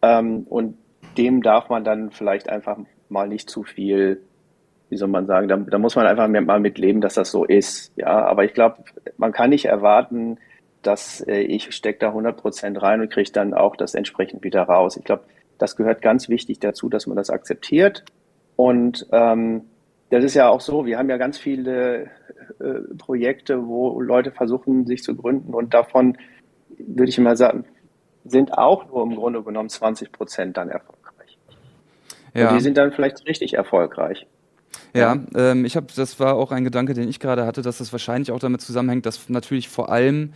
[0.02, 0.78] Ähm, und
[1.18, 2.78] dem darf man dann vielleicht einfach
[3.10, 4.22] mal nicht zu viel,
[4.90, 7.92] wie soll man sagen, da, da muss man einfach mal mitleben, dass das so ist.
[7.96, 8.84] Ja, aber ich glaube,
[9.18, 10.38] man kann nicht erwarten,
[10.84, 14.64] dass äh, ich stecke da 100 Prozent rein und kriege dann auch das entsprechend wieder
[14.64, 14.98] raus.
[14.98, 15.24] Ich glaube,
[15.58, 18.04] das gehört ganz wichtig dazu, dass man das akzeptiert
[18.56, 19.64] und ähm,
[20.10, 22.12] das ist ja auch so, wir haben ja ganz viele
[22.60, 26.18] äh, Projekte, wo Leute versuchen, sich zu gründen und davon,
[26.78, 27.66] würde ich mal sagen,
[28.26, 31.38] sind auch nur im Grunde genommen 20 Prozent dann erfolgreich.
[32.34, 32.50] Ja.
[32.50, 34.28] Und die sind dann vielleicht richtig erfolgreich.
[34.94, 37.92] Ja, ähm, ich habe, das war auch ein Gedanke, den ich gerade hatte, dass das
[37.92, 40.34] wahrscheinlich auch damit zusammenhängt, dass natürlich vor allem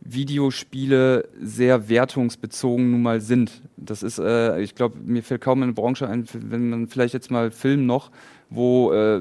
[0.00, 3.62] Videospiele sehr wertungsbezogen nun mal sind.
[3.76, 7.30] Das ist, äh, ich glaube, mir fällt kaum eine Branche ein, wenn man vielleicht jetzt
[7.30, 8.10] mal Film noch,
[8.48, 9.20] wo äh,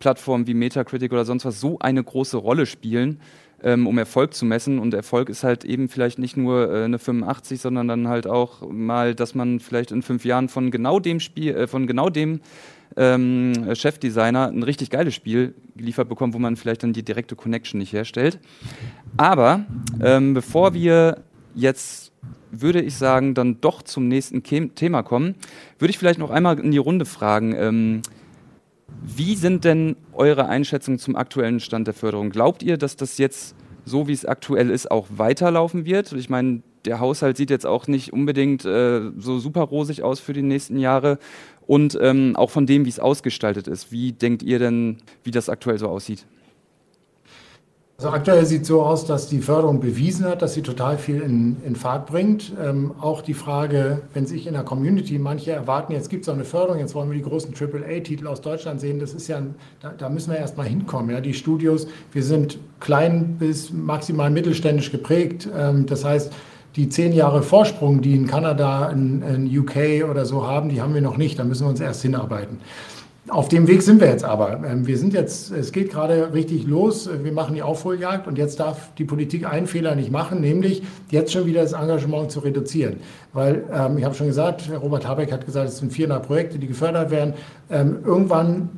[0.00, 3.20] Plattformen wie Metacritic oder sonst was so eine große Rolle spielen,
[3.62, 4.78] ähm, um Erfolg zu messen.
[4.78, 8.68] Und Erfolg ist halt eben vielleicht nicht nur äh, eine 85, sondern dann halt auch
[8.68, 12.40] mal, dass man vielleicht in fünf Jahren von genau dem Spiel, äh, von genau dem
[12.96, 17.78] ähm, Chefdesigner ein richtig geiles Spiel geliefert bekommt, wo man vielleicht dann die direkte Connection
[17.78, 18.38] nicht herstellt.
[19.16, 19.64] Aber
[20.02, 21.22] ähm, bevor wir
[21.54, 22.12] jetzt,
[22.50, 25.34] würde ich sagen, dann doch zum nächsten Thema kommen,
[25.78, 27.54] würde ich vielleicht noch einmal in die Runde fragen.
[27.56, 28.02] Ähm,
[29.02, 32.30] wie sind denn eure Einschätzungen zum aktuellen Stand der Förderung?
[32.30, 33.54] Glaubt ihr, dass das jetzt
[33.84, 36.12] so wie es aktuell ist, auch weiterlaufen wird?
[36.12, 40.32] Ich meine, der Haushalt sieht jetzt auch nicht unbedingt äh, so super rosig aus für
[40.32, 41.18] die nächsten Jahre
[41.66, 43.90] und ähm, auch von dem, wie es ausgestaltet ist.
[43.90, 46.26] Wie denkt ihr denn, wie das aktuell so aussieht?
[47.96, 51.20] Also aktuell sieht es so aus, dass die Förderung bewiesen hat, dass sie total viel
[51.20, 52.52] in, in Fahrt bringt.
[52.60, 56.34] Ähm, auch die Frage, wenn sich in der Community manche erwarten, jetzt gibt es auch
[56.34, 59.40] eine Förderung, jetzt wollen wir die großen AAA-Titel aus Deutschland sehen, das ist ja,
[59.80, 61.10] da, da müssen wir erstmal hinkommen.
[61.10, 61.20] Ja?
[61.20, 65.48] Die Studios, wir sind klein bis maximal mittelständisch geprägt.
[65.56, 66.32] Ähm, das heißt,
[66.76, 70.94] die zehn Jahre Vorsprung, die in Kanada, in, in UK oder so haben, die haben
[70.94, 71.38] wir noch nicht.
[71.38, 72.58] Da müssen wir uns erst hinarbeiten.
[73.28, 74.62] Auf dem Weg sind wir jetzt aber.
[74.64, 77.08] Ähm, wir sind jetzt, es geht gerade richtig los.
[77.22, 81.32] Wir machen die Aufholjagd und jetzt darf die Politik einen Fehler nicht machen, nämlich jetzt
[81.32, 82.96] schon wieder das Engagement zu reduzieren.
[83.34, 86.68] Weil, ähm, ich habe schon gesagt, Robert Habeck hat gesagt, es sind 400 Projekte, die
[86.68, 87.34] gefördert werden.
[87.68, 88.70] Ähm, irgendwann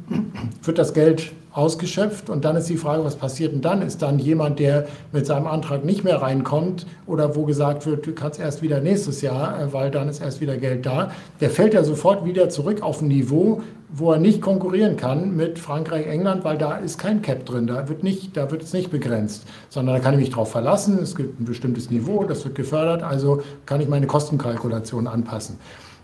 [0.63, 3.81] wird das Geld ausgeschöpft und dann ist die Frage, was passiert denn dann?
[3.81, 8.13] Ist dann jemand, der mit seinem Antrag nicht mehr reinkommt oder wo gesagt wird, du
[8.13, 11.73] kannst erst wieder nächstes Jahr, äh, weil dann ist erst wieder Geld da, der fällt
[11.73, 16.45] ja sofort wieder zurück auf ein Niveau, wo er nicht konkurrieren kann mit Frankreich, England,
[16.45, 19.95] weil da ist kein Cap drin, da wird, nicht, da wird es nicht begrenzt, sondern
[19.95, 23.43] da kann ich mich darauf verlassen, es gibt ein bestimmtes Niveau, das wird gefördert, also
[23.65, 24.07] kann ich meine
[24.55, 25.59] Kostenkalkulation anpassen.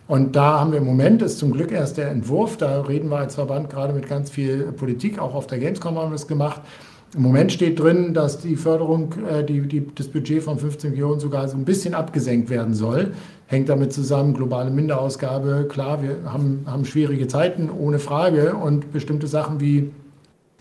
[0.08, 3.18] Und da haben wir im Moment, ist zum Glück erst der Entwurf, da reden wir
[3.18, 6.60] als Verband gerade mit ganz viel Politik, auch auf der Gamescom haben wir das gemacht.
[7.14, 11.20] Im Moment steht drin, dass die Förderung, äh, die, die, das Budget von 15 Millionen
[11.20, 13.12] sogar so ein bisschen abgesenkt werden soll
[13.52, 15.66] hängt damit zusammen, globale Minderausgabe.
[15.68, 18.56] Klar, wir haben, haben schwierige Zeiten, ohne Frage.
[18.56, 19.90] Und bestimmte Sachen wie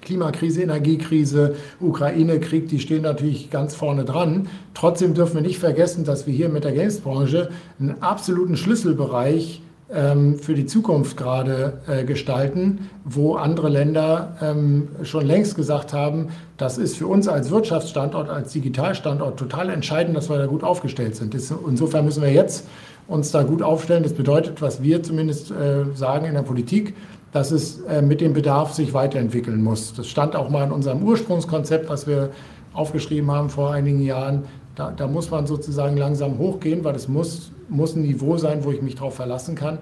[0.02, 4.48] Klimakrise, Energiekrise, Ukraine-Krieg, die stehen natürlich ganz vorne dran.
[4.74, 7.50] Trotzdem dürfen wir nicht vergessen, dass wir hier mit der Games-Branche
[7.80, 9.62] einen absoluten Schlüsselbereich
[9.94, 16.30] ähm, für die Zukunft gerade äh, gestalten, wo andere Länder ähm, schon längst gesagt haben,
[16.58, 21.16] das ist für uns als Wirtschaftsstandort, als Digitalstandort total entscheidend, dass wir da gut aufgestellt
[21.16, 21.34] sind.
[21.34, 22.68] Das, insofern müssen wir jetzt
[23.08, 24.04] uns da gut aufstellen.
[24.04, 26.96] Das bedeutet, was wir zumindest äh, sagen in der Politik,
[27.32, 29.94] dass es äh, mit dem Bedarf sich weiterentwickeln muss.
[29.94, 32.32] Das stand auch mal in unserem Ursprungskonzept, was wir
[32.74, 34.44] aufgeschrieben haben vor einigen Jahren.
[34.76, 38.72] Da, da muss man sozusagen langsam hochgehen, weil es muss muss ein Niveau sein, wo
[38.72, 39.80] ich mich darauf verlassen kann.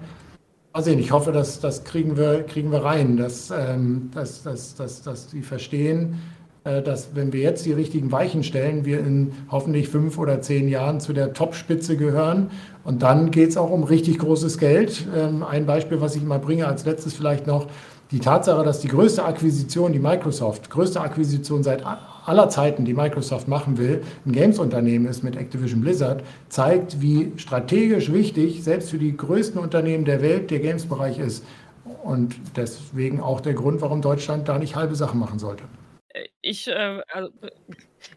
[0.72, 4.76] Mal sehen, ich hoffe, dass das kriegen wir, kriegen wir rein, dass, ähm, dass, dass,
[4.76, 6.20] dass, dass die verstehen,
[6.64, 11.00] dass wenn wir jetzt die richtigen Weichen stellen, wir in hoffentlich fünf oder zehn Jahren
[11.00, 12.50] zu der Topspitze gehören.
[12.84, 15.06] Und dann geht es auch um richtig großes Geld.
[15.16, 17.66] Ähm, ein Beispiel, was ich mal bringe als letztes vielleicht noch,
[18.10, 21.84] die Tatsache, dass die größte Akquisition, die Microsoft, größte Akquisition seit
[22.26, 28.12] aller Zeiten, die Microsoft machen will, ein Games-Unternehmen ist mit Activision Blizzard, zeigt, wie strategisch
[28.12, 31.44] wichtig selbst für die größten Unternehmen der Welt der Games-Bereich ist.
[32.02, 35.62] Und deswegen auch der Grund, warum Deutschland da nicht halbe Sachen machen sollte.
[36.50, 37.30] Ich, äh, also,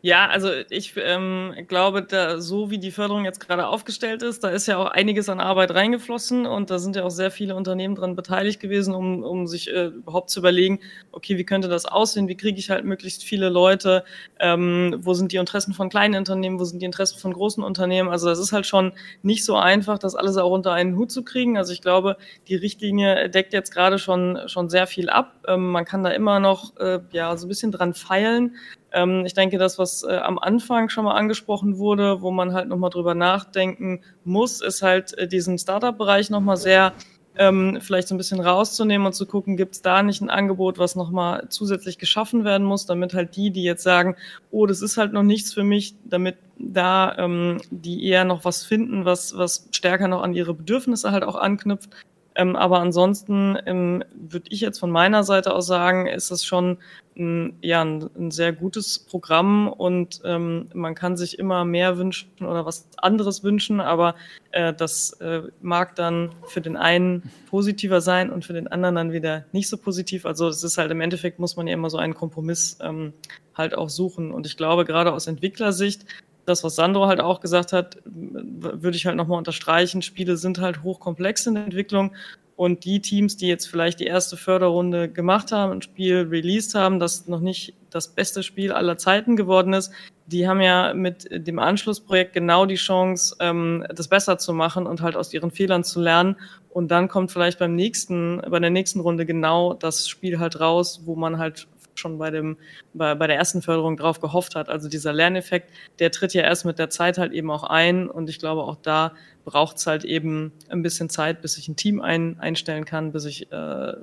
[0.01, 4.49] ja, also ich ähm, glaube, da, so wie die Förderung jetzt gerade aufgestellt ist, da
[4.49, 7.95] ist ja auch einiges an Arbeit reingeflossen und da sind ja auch sehr viele Unternehmen
[7.95, 10.79] dran beteiligt gewesen, um, um sich äh, überhaupt zu überlegen,
[11.11, 14.03] okay, wie könnte das aussehen, wie kriege ich halt möglichst viele Leute,
[14.39, 18.09] ähm, wo sind die Interessen von kleinen Unternehmen, wo sind die Interessen von großen Unternehmen.
[18.09, 21.23] Also das ist halt schon nicht so einfach, das alles auch unter einen Hut zu
[21.23, 21.57] kriegen.
[21.57, 22.17] Also ich glaube,
[22.47, 25.35] die Richtlinie deckt jetzt gerade schon, schon sehr viel ab.
[25.47, 28.55] Ähm, man kann da immer noch äh, ja, so ein bisschen dran feilen.
[28.93, 32.69] Ähm, ich denke, das, was äh, am Anfang schon mal angesprochen wurde, wo man halt
[32.69, 36.93] nochmal drüber nachdenken muss, ist halt äh, diesen Startup-Bereich nochmal sehr
[37.35, 40.77] ähm, vielleicht so ein bisschen rauszunehmen und zu gucken, gibt es da nicht ein Angebot,
[40.77, 44.15] was nochmal zusätzlich geschaffen werden muss, damit halt die, die jetzt sagen,
[44.51, 48.63] oh, das ist halt noch nichts für mich, damit da ähm, die eher noch was
[48.63, 51.89] finden, was, was stärker noch an ihre Bedürfnisse halt auch anknüpft.
[52.35, 56.77] Ähm, aber ansonsten ähm, würde ich jetzt von meiner Seite aus sagen, ist es schon
[57.15, 62.29] ein, ja, ein, ein, sehr gutes Programm und ähm, man kann sich immer mehr wünschen
[62.41, 64.15] oder was anderes wünschen, aber
[64.51, 69.11] äh, das äh, mag dann für den einen positiver sein und für den anderen dann
[69.11, 70.25] wieder nicht so positiv.
[70.25, 73.13] Also es ist halt im Endeffekt muss man ja immer so einen Kompromiss ähm,
[73.53, 74.31] halt auch suchen.
[74.31, 76.05] Und ich glaube, gerade aus Entwicklersicht
[76.45, 80.01] das, was Sandro halt auch gesagt hat, würde ich halt nochmal unterstreichen.
[80.01, 82.13] Spiele sind halt hochkomplex in der Entwicklung
[82.55, 86.99] und die Teams, die jetzt vielleicht die erste Förderrunde gemacht haben, ein Spiel released haben,
[86.99, 89.91] das noch nicht das beste Spiel aller Zeiten geworden ist,
[90.27, 95.01] die haben ja mit dem Anschlussprojekt genau die Chance, ähm, das besser zu machen und
[95.01, 96.37] halt aus ihren Fehlern zu lernen.
[96.69, 101.01] Und dann kommt vielleicht beim nächsten, bei der nächsten Runde genau das Spiel halt raus,
[101.05, 102.57] wo man halt schon bei, dem,
[102.93, 104.69] bei, bei der ersten Förderung drauf gehofft hat.
[104.69, 108.09] Also dieser Lerneffekt, der tritt ja erst mit der Zeit halt eben auch ein.
[108.09, 109.13] Und ich glaube, auch da
[109.45, 113.25] braucht es halt eben ein bisschen Zeit, bis ich ein Team ein, einstellen kann, bis
[113.25, 113.93] ich äh,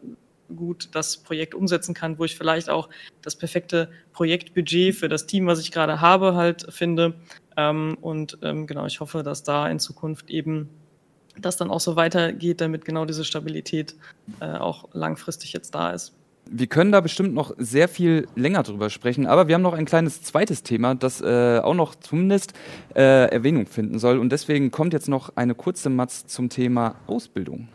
[0.56, 2.88] gut das Projekt umsetzen kann, wo ich vielleicht auch
[3.22, 7.14] das perfekte Projektbudget für das Team, was ich gerade habe, halt finde.
[7.56, 10.68] Ähm, und ähm, genau, ich hoffe, dass da in Zukunft eben
[11.38, 13.94] das dann auch so weitergeht, damit genau diese Stabilität
[14.40, 16.14] äh, auch langfristig jetzt da ist.
[16.52, 19.84] Wir können da bestimmt noch sehr viel länger drüber sprechen, aber wir haben noch ein
[19.84, 22.54] kleines zweites Thema, das äh, auch noch zumindest
[22.96, 24.18] äh, Erwähnung finden soll.
[24.18, 27.68] Und deswegen kommt jetzt noch eine kurze Matz zum Thema Ausbildung.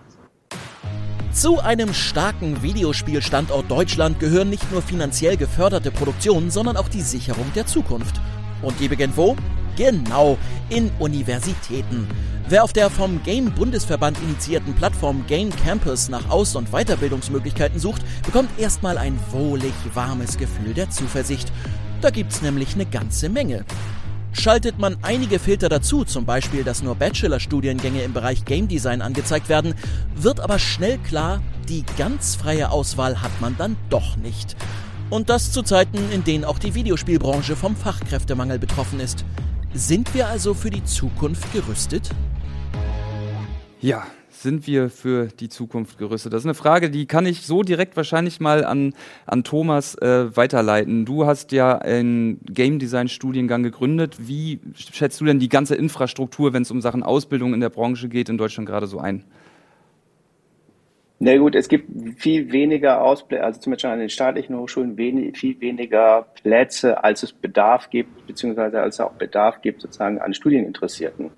[1.32, 7.46] Zu einem starken Videospielstandort Deutschland gehören nicht nur finanziell geförderte Produktionen, sondern auch die Sicherung
[7.56, 8.20] der Zukunft.
[8.62, 9.38] Und die beginnt wo?
[9.78, 10.38] Genau,
[10.70, 12.08] in Universitäten.
[12.48, 18.52] Wer auf der vom Game-Bundesverband initiierten Plattform Game Campus nach Aus- und Weiterbildungsmöglichkeiten sucht, bekommt
[18.60, 21.52] erstmal ein wohlig warmes Gefühl der Zuversicht.
[22.02, 23.66] Da gibt's nämlich eine ganze Menge.
[24.32, 29.50] Schaltet man einige Filter dazu, zum Beispiel, dass nur Bachelorstudiengänge im Bereich Game Design angezeigt
[29.50, 29.74] werden,
[30.16, 34.56] wird aber schnell klar, die ganz freie Auswahl hat man dann doch nicht.
[35.10, 39.26] Und das zu Zeiten, in denen auch die Videospielbranche vom Fachkräftemangel betroffen ist.
[39.78, 42.10] Sind wir also für die Zukunft gerüstet?
[43.82, 46.32] Ja, sind wir für die Zukunft gerüstet?
[46.32, 48.94] Das ist eine Frage, die kann ich so direkt wahrscheinlich mal an,
[49.26, 51.04] an Thomas äh, weiterleiten.
[51.04, 54.16] Du hast ja einen Game Design Studiengang gegründet.
[54.18, 54.62] Wie
[54.94, 58.30] schätzt du denn die ganze Infrastruktur, wenn es um Sachen Ausbildung in der Branche geht,
[58.30, 59.26] in Deutschland gerade so ein?
[61.26, 61.90] Na gut, es gibt
[62.22, 67.24] viel weniger Ausbildung, also zum Beispiel an den staatlichen Hochschulen wenig, viel weniger Plätze, als
[67.24, 71.32] es Bedarf gibt, beziehungsweise als es auch Bedarf gibt sozusagen an Studieninteressierten.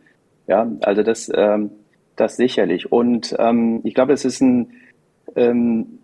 [0.45, 1.71] Ja, also das, ähm,
[2.17, 2.91] das sicherlich.
[2.91, 4.73] Und ähm, ich glaube, es ist ein
[5.38, 5.99] ähm,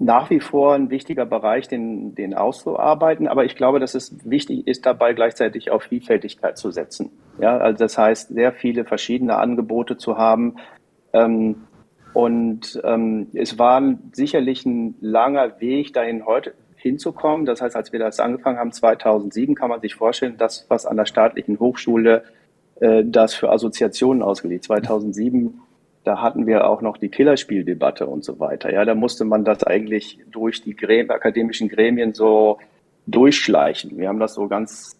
[0.00, 3.28] nach wie vor ein wichtiger Bereich, den, den auszuarbeiten.
[3.28, 7.12] Aber ich glaube, dass es wichtig ist, dabei gleichzeitig auf Vielfältigkeit zu setzen.
[7.40, 10.56] Ja, also das heißt, sehr viele verschiedene Angebote zu haben.
[11.12, 11.68] Ähm,
[12.14, 13.82] und ähm, es war
[14.12, 17.46] sicherlich ein langer Weg dahin heute hinzukommen.
[17.46, 20.96] Das heißt, als wir das angefangen haben, 2007, kann man sich vorstellen, dass was an
[20.96, 22.24] der staatlichen Hochschule
[22.80, 24.64] äh, das für Assoziationen ausgelegt.
[24.64, 25.60] 2007,
[26.04, 28.72] da hatten wir auch noch die Killerspieldebatte und so weiter.
[28.72, 32.58] Ja, da musste man das eigentlich durch die Gremien, akademischen Gremien so
[33.06, 33.96] durchschleichen.
[33.96, 34.96] Wir haben das so ganz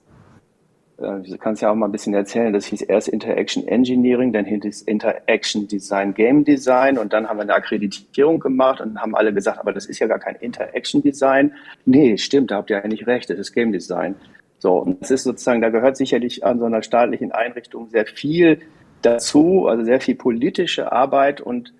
[0.98, 4.44] äh, du kannst ja auch mal ein bisschen erzählen, das hieß erst Interaction Engineering, dann
[4.44, 9.32] hieß Interaction Design Game Design und dann haben wir eine Akkreditierung gemacht und haben alle
[9.32, 11.52] gesagt, aber das ist ja gar kein Interaction Design.
[11.84, 14.14] Nee, stimmt, da habt ihr eigentlich recht, das ist Game Design.
[14.58, 18.60] So, und das ist sozusagen, da gehört sicherlich an so einer staatlichen Einrichtung sehr viel
[19.02, 21.72] dazu, also sehr viel politische Arbeit und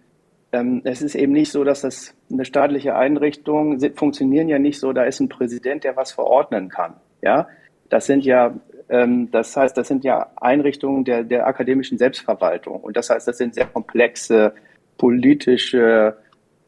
[0.53, 4.93] ähm, es ist eben nicht so, dass das eine staatliche Einrichtung funktionieren ja nicht so,
[4.93, 6.95] da ist ein Präsident, der was verordnen kann.
[7.23, 7.49] Ja,
[7.89, 8.55] das sind ja
[8.89, 12.81] das heißt, das sind ja Einrichtungen der, der akademischen Selbstverwaltung.
[12.81, 14.55] Und das heißt, das sind sehr komplexe
[14.99, 16.17] politische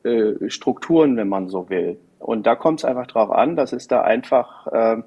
[0.05, 1.99] äh, Strukturen, wenn man so will.
[2.19, 5.03] Und da kommt es einfach darauf an, dass es da einfach äh,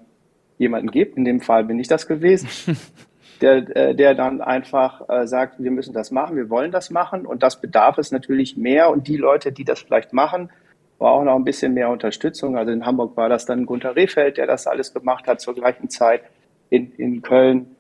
[0.57, 2.77] jemanden gibt, in dem Fall bin ich das gewesen,
[3.41, 7.25] der, äh, der dann einfach äh, sagt, wir müssen das machen, wir wollen das machen
[7.25, 10.49] und das bedarf es natürlich mehr und die Leute, die das vielleicht machen,
[10.97, 12.57] brauchen auch ein bisschen mehr Unterstützung.
[12.57, 15.89] Also in Hamburg war das dann Gunter Rehfeld, der das alles gemacht hat zur gleichen
[15.89, 16.21] Zeit
[16.69, 17.75] in, in Köln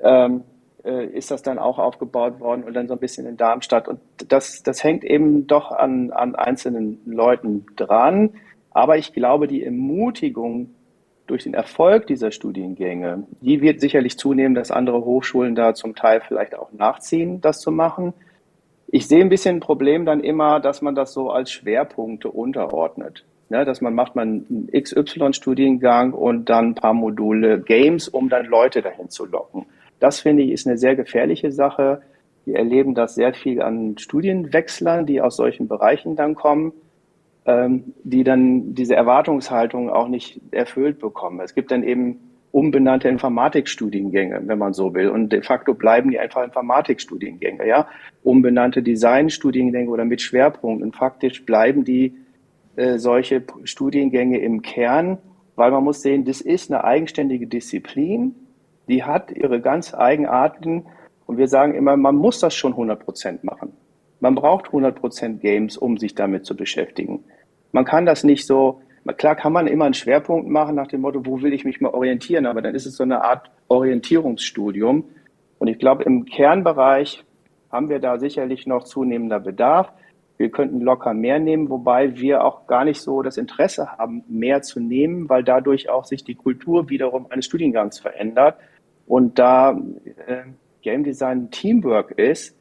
[0.00, 0.44] ähm,
[0.84, 3.88] äh, ist das dann auch aufgebaut worden und dann so ein bisschen in Darmstadt.
[3.88, 8.30] Und das, das hängt eben doch an, an einzelnen Leuten dran.
[8.70, 10.74] Aber ich glaube, die Ermutigung
[11.26, 16.20] durch den Erfolg dieser Studiengänge, die wird sicherlich zunehmen, dass andere Hochschulen da zum Teil
[16.20, 18.12] vielleicht auch nachziehen, das zu machen.
[18.88, 23.24] Ich sehe ein bisschen ein Problem dann immer, dass man das so als Schwerpunkte unterordnet
[23.52, 28.46] ne, dass man macht man einen XY-Studiengang und dann ein paar Module Games, um dann
[28.46, 29.66] Leute dahin zu locken.
[30.00, 32.02] Das finde ich ist eine sehr gefährliche Sache.
[32.44, 36.72] Wir erleben das sehr viel an Studienwechslern, die aus solchen Bereichen dann kommen,
[37.44, 41.38] ähm, die dann diese Erwartungshaltung auch nicht erfüllt bekommen.
[41.40, 42.18] Es gibt dann eben
[42.52, 45.08] umbenannte Informatikstudiengänge, wenn man so will.
[45.08, 47.86] Und de facto bleiben die einfach Informatikstudiengänge, ja.
[48.22, 50.92] Umbenannte Designstudiengänge oder mit Schwerpunkten.
[50.92, 52.14] Faktisch bleiben die
[52.76, 55.18] äh, solche Studiengänge im Kern,
[55.56, 58.34] weil man muss sehen, das ist eine eigenständige Disziplin,
[58.88, 60.86] die hat ihre ganz Eigenarten
[61.26, 63.72] und wir sagen immer, man muss das schon 100 Prozent machen.
[64.20, 67.24] Man braucht 100 Prozent Games, um sich damit zu beschäftigen.
[67.72, 68.80] Man kann das nicht so,
[69.16, 71.90] klar kann man immer einen Schwerpunkt machen nach dem Motto, wo will ich mich mal
[71.90, 75.04] orientieren, aber dann ist es so eine Art Orientierungsstudium.
[75.58, 77.24] Und ich glaube, im Kernbereich
[77.70, 79.92] haben wir da sicherlich noch zunehmender Bedarf.
[80.42, 84.60] Wir könnten locker mehr nehmen, wobei wir auch gar nicht so das Interesse haben, mehr
[84.60, 88.56] zu nehmen, weil dadurch auch sich die Kultur wiederum eines Studiengangs verändert.
[89.06, 89.80] Und da
[90.26, 90.42] äh,
[90.82, 92.56] Game Design Teamwork ist,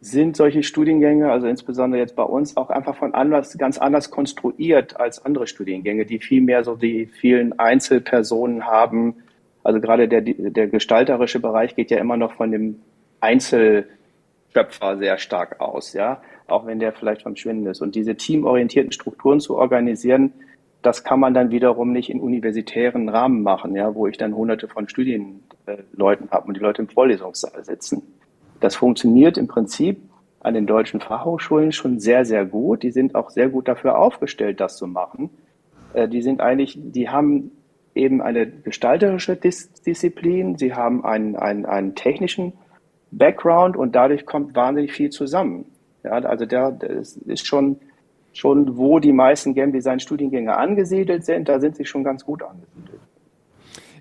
[0.00, 4.98] sind solche Studiengänge, also insbesondere jetzt bei uns, auch einfach von anders, ganz anders konstruiert
[4.98, 9.14] als andere Studiengänge, die viel mehr so die vielen Einzelpersonen haben.
[9.62, 12.80] Also gerade der, der gestalterische Bereich geht ja immer noch von dem
[13.20, 17.80] Einzelschöpfer sehr stark aus, ja auch wenn der vielleicht verschwinden ist.
[17.80, 20.32] Und diese teamorientierten Strukturen zu organisieren,
[20.82, 24.68] das kann man dann wiederum nicht in universitären Rahmen machen, ja, wo ich dann hunderte
[24.68, 28.02] von Studienleuten habe und die Leute im Vorlesungssaal sitzen.
[28.60, 29.98] Das funktioniert im Prinzip
[30.40, 32.82] an den deutschen Fachhochschulen schon sehr, sehr gut.
[32.82, 35.30] Die sind auch sehr gut dafür aufgestellt, das zu machen.
[35.94, 37.52] Äh, die sind eigentlich, die haben
[37.94, 42.52] eben eine gestalterische Dis Disziplin, sie haben einen, einen, einen technischen
[43.10, 45.66] Background und dadurch kommt wahnsinnig viel zusammen.
[46.04, 47.76] Ja, also der, der ist schon,
[48.32, 52.42] schon, wo die meisten Game Design Studiengänge angesiedelt sind, da sind sie schon ganz gut
[52.42, 53.00] angesiedelt.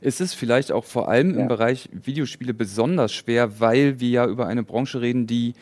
[0.02, 1.42] Ist es vielleicht auch vor allem ja.
[1.42, 5.54] im Bereich Videospiele besonders schwer, weil wir ja über eine Branche reden, die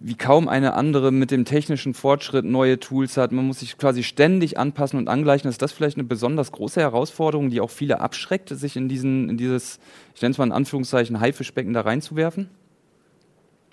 [0.00, 3.32] wie kaum eine andere mit dem technischen Fortschritt neue Tools hat.
[3.32, 5.48] Man muss sich quasi ständig anpassen und angleichen.
[5.48, 9.36] Ist das vielleicht eine besonders große Herausforderung, die auch viele abschreckt, sich in, diesen, in
[9.36, 9.78] dieses,
[10.14, 12.48] ich nenne es mal in Anführungszeichen, Haifischbecken da reinzuwerfen?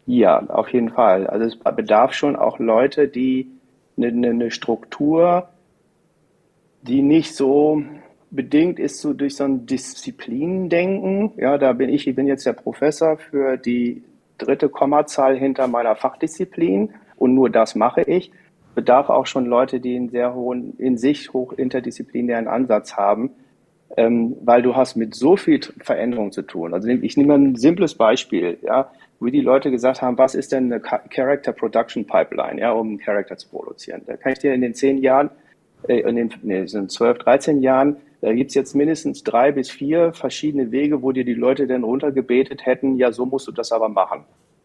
[0.06, 1.28] Ja, auf jeden Fall.
[1.28, 3.50] Also es bedarf schon auch Leute, die
[3.98, 5.50] eine, eine Struktur,
[6.84, 7.84] die nicht so
[8.30, 11.32] bedingt ist so durch so ein Disziplindenken.
[11.38, 14.04] Ja, da bin ich, ich bin jetzt der Professor für die
[14.38, 18.32] dritte Kommazahl hinter meiner Fachdisziplin und nur das mache ich,
[18.76, 23.32] bedarf auch schon Leute, die einen sehr hohen, in sich hoch interdisziplinären Ansatz haben,
[23.96, 26.74] ähm, weil du hast mit so viel Veränderung zu tun.
[26.74, 30.72] Also ich nehme ein simples Beispiel, ja, wie die Leute gesagt haben, was ist denn
[30.72, 34.02] eine Character Production Pipeline, ja, um einen Charakter zu produzieren.
[34.06, 35.30] Da kann ich dir in den zehn Jahren,
[35.88, 40.12] äh, in den nee, sind zwölf, dreizehn Jahren da gibt's jetzt mindestens drei bis vier
[40.12, 43.88] verschiedene Wege, wo dir die Leute dann runtergebetet hätten, ja, so musst du das aber
[43.88, 44.24] machen.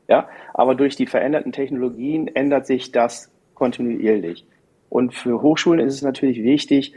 [0.08, 4.46] Ja, aber durch die veränderten Technologien ändert sich das kontinuierlich.
[4.88, 6.94] Und für Hochschulen ist es natürlich wichtig,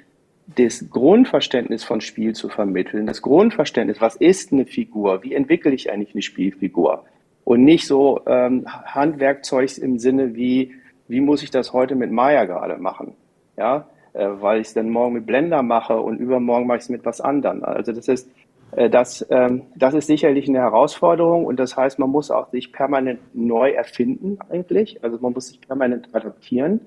[0.55, 3.07] das Grundverständnis von Spiel zu vermitteln.
[3.07, 5.21] Das Grundverständnis, was ist eine Figur?
[5.21, 7.03] Wie entwickle ich eigentlich eine Spielfigur?
[7.43, 10.73] Und nicht so ähm, Handwerkzeugs im Sinne wie,
[11.07, 13.15] wie muss ich das heute mit Maya gerade machen?
[13.57, 16.89] Ja, äh, weil ich es dann morgen mit Blender mache und übermorgen mache ich es
[16.89, 17.63] mit was anderem.
[17.63, 18.29] Also das ist,
[18.71, 22.71] äh, das, ähm, das ist sicherlich eine Herausforderung und das heißt, man muss auch sich
[22.71, 25.03] permanent neu erfinden eigentlich.
[25.03, 26.79] Also man muss sich permanent adaptieren.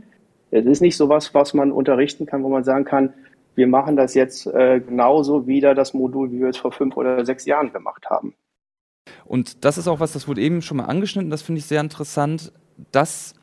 [0.51, 3.13] Es ist nicht so was, was man unterrichten kann, wo man sagen kann,
[3.57, 7.25] wir machen das jetzt äh, genauso wieder das Modul, wie wir es vor fünf oder
[7.25, 8.35] sechs Jahren gemacht haben.
[9.27, 11.81] Und das ist auch was, das wurde eben schon mal angeschnitten, das finde ich sehr
[11.81, 12.53] interessant,
[12.93, 13.35] dass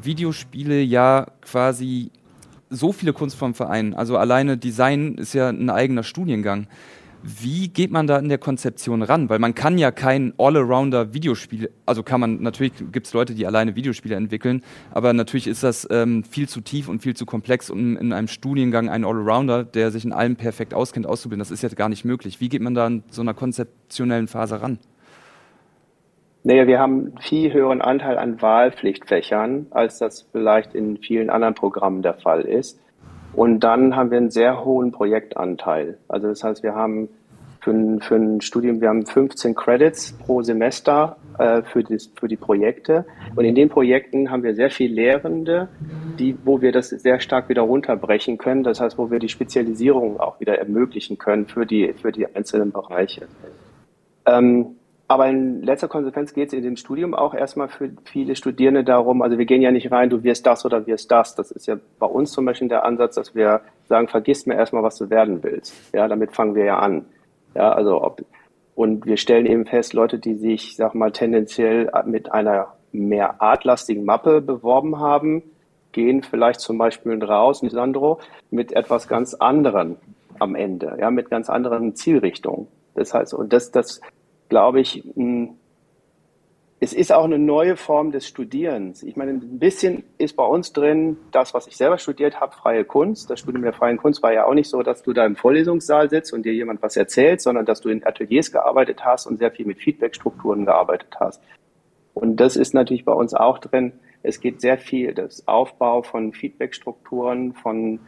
[0.00, 2.10] Videospiele ja quasi
[2.70, 3.94] so viele Kunstformen vereinen.
[3.94, 6.66] Also alleine Design ist ja ein eigener Studiengang.
[7.22, 9.28] Wie geht man da in der Konzeption ran?
[9.28, 13.46] Weil man kann ja kein All-Arounder Videospiel, also kann man, natürlich gibt es Leute, die
[13.46, 17.70] alleine Videospiele entwickeln, aber natürlich ist das ähm, viel zu tief und viel zu komplex,
[17.70, 21.38] um in einem Studiengang einen All-Arounder, der sich in allem perfekt auskennt, auszubilden.
[21.38, 22.40] Das ist ja gar nicht möglich.
[22.40, 24.80] Wie geht man da in so einer konzeptionellen Phase ran?
[26.44, 32.02] Naja, wir haben viel höheren Anteil an Wahlpflichtfächern, als das vielleicht in vielen anderen Programmen
[32.02, 32.80] der Fall ist.
[33.34, 35.98] Und dann haben wir einen sehr hohen Projektanteil.
[36.08, 37.08] Also das heißt, wir haben
[37.60, 42.26] für ein, für ein Studium, wir haben 15 Credits pro Semester äh, für, das, für
[42.26, 43.06] die Projekte.
[43.36, 45.68] Und in den Projekten haben wir sehr viele Lehrende,
[46.18, 48.64] die, wo wir das sehr stark wieder runterbrechen können.
[48.64, 52.72] Das heißt, wo wir die Spezialisierung auch wieder ermöglichen können für die, für die einzelnen
[52.72, 53.28] Bereiche.
[54.26, 54.76] Ähm,
[55.12, 59.20] aber in letzter Konsequenz geht es in dem Studium auch erstmal für viele Studierende darum,
[59.20, 61.34] also wir gehen ja nicht rein, du wirst das oder wirst das.
[61.34, 64.82] Das ist ja bei uns zum Beispiel der Ansatz, dass wir sagen, vergiss mir erstmal,
[64.82, 65.74] was du werden willst.
[65.94, 67.04] Ja, damit fangen wir ja an.
[67.54, 68.24] Ja, also ob,
[68.74, 74.06] und wir stellen eben fest, Leute, die sich, sag mal, tendenziell mit einer mehr artlastigen
[74.06, 75.42] Mappe beworben haben,
[75.92, 78.18] gehen vielleicht zum Beispiel raus, Sandro,
[78.50, 79.96] mit etwas ganz anderem
[80.38, 82.66] am Ende, ja, mit ganz anderen Zielrichtungen.
[82.94, 84.00] Das heißt, und das, das
[84.52, 85.56] glaube ich, hm,
[86.78, 89.02] es ist auch eine neue Form des Studierens.
[89.02, 92.84] Ich meine, ein bisschen ist bei uns drin das, was ich selber studiert habe, freie
[92.84, 93.30] Kunst.
[93.30, 96.10] Das Studium der freien Kunst war ja auch nicht so, dass du da im Vorlesungssaal
[96.10, 99.52] sitzt und dir jemand was erzählt, sondern dass du in Ateliers gearbeitet hast und sehr
[99.52, 101.40] viel mit Feedbackstrukturen gearbeitet hast.
[102.12, 103.94] Und das ist natürlich bei uns auch drin.
[104.22, 108.00] Es geht sehr viel, das Aufbau von Feedbackstrukturen, von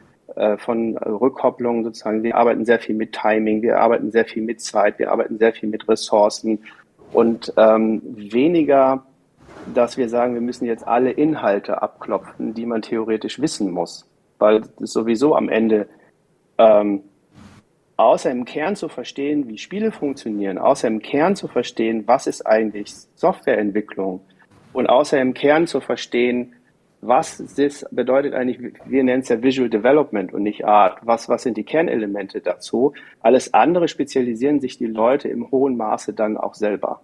[0.59, 2.23] von Rückkopplung sozusagen.
[2.23, 5.53] Wir arbeiten sehr viel mit Timing, wir arbeiten sehr viel mit Zeit, wir arbeiten sehr
[5.53, 6.61] viel mit Ressourcen
[7.13, 9.07] und ähm, weniger,
[9.73, 14.09] dass wir sagen, wir müssen jetzt alle Inhalte abklopfen, die man theoretisch wissen muss,
[14.39, 15.89] weil das sowieso am Ende
[16.59, 17.03] ähm,
[17.97, 22.45] außer im Kern zu verstehen, wie Spiele funktionieren, außer im Kern zu verstehen, was ist
[22.47, 24.21] eigentlich Softwareentwicklung
[24.73, 26.55] und außer im Kern zu verstehen,
[27.07, 30.99] was das bedeutet eigentlich, wir nennen es ja Visual Development und nicht Art.
[31.03, 32.93] Was, was sind die Kernelemente dazu?
[33.21, 37.01] Alles andere spezialisieren sich die Leute im hohen Maße dann auch selber.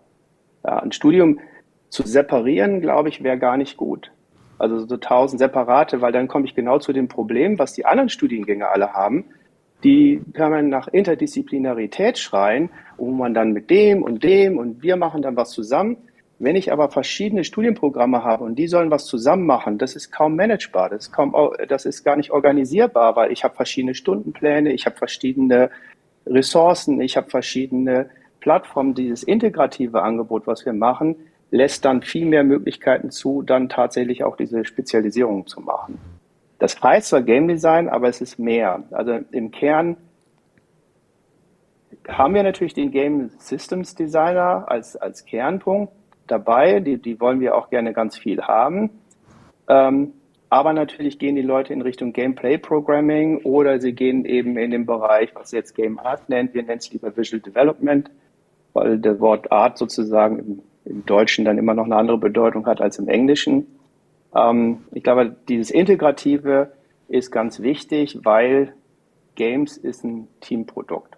[0.64, 1.40] Ja, ein Studium
[1.88, 4.12] zu separieren, glaube ich, wäre gar nicht gut.
[4.58, 8.10] Also so tausend separate, weil dann komme ich genau zu dem Problem, was die anderen
[8.10, 9.24] Studiengänge alle haben,
[9.82, 15.22] die permanent nach Interdisziplinarität schreien, wo man dann mit dem und dem und wir machen
[15.22, 15.96] dann was zusammen
[16.42, 20.36] Wenn ich aber verschiedene Studienprogramme habe und die sollen was zusammen machen, das ist kaum
[20.36, 21.36] managebar, das ist, kaum,
[21.68, 25.70] das ist gar nicht organisierbar, weil ich habe verschiedene Stundenpläne, ich habe verschiedene
[26.26, 28.08] Ressourcen, ich habe verschiedene
[28.40, 28.94] Plattformen.
[28.94, 31.14] Dieses integrative Angebot, was wir machen,
[31.50, 35.98] lässt dann viel mehr Möglichkeiten zu, dann tatsächlich auch diese Spezialisierung zu machen.
[36.58, 38.82] Das heißt zwar Game Design, aber es ist mehr.
[38.92, 39.98] Also im Kern
[42.08, 45.92] haben wir natürlich den Game Systems Designer als, als Kernpunkt
[46.30, 46.80] dabei.
[46.80, 48.90] Die, die wollen wir auch gerne ganz viel haben.
[49.68, 50.12] Ähm,
[50.48, 54.84] aber natürlich gehen die Leute in Richtung Gameplay Programming oder sie gehen eben in den
[54.84, 56.54] Bereich, was jetzt Game Art nennt.
[56.54, 58.10] Wir nennen es lieber Visual Development,
[58.72, 62.80] weil das Wort Art sozusagen im, im Deutschen dann immer noch eine andere Bedeutung hat
[62.80, 63.66] als im Englischen.
[64.34, 66.72] Ähm, ich glaube, dieses Integrative
[67.06, 68.74] ist ganz wichtig, weil
[69.36, 71.16] Games ist ein Teamprodukt.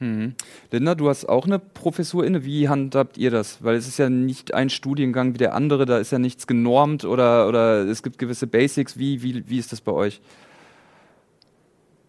[0.00, 0.34] Mhm.
[0.70, 2.44] Linda, du hast auch eine Professur inne.
[2.44, 3.62] Wie handhabt ihr das?
[3.62, 7.04] Weil es ist ja nicht ein Studiengang wie der andere, da ist ja nichts genormt
[7.04, 8.98] oder, oder es gibt gewisse Basics.
[8.98, 10.20] Wie, wie, wie ist das bei euch?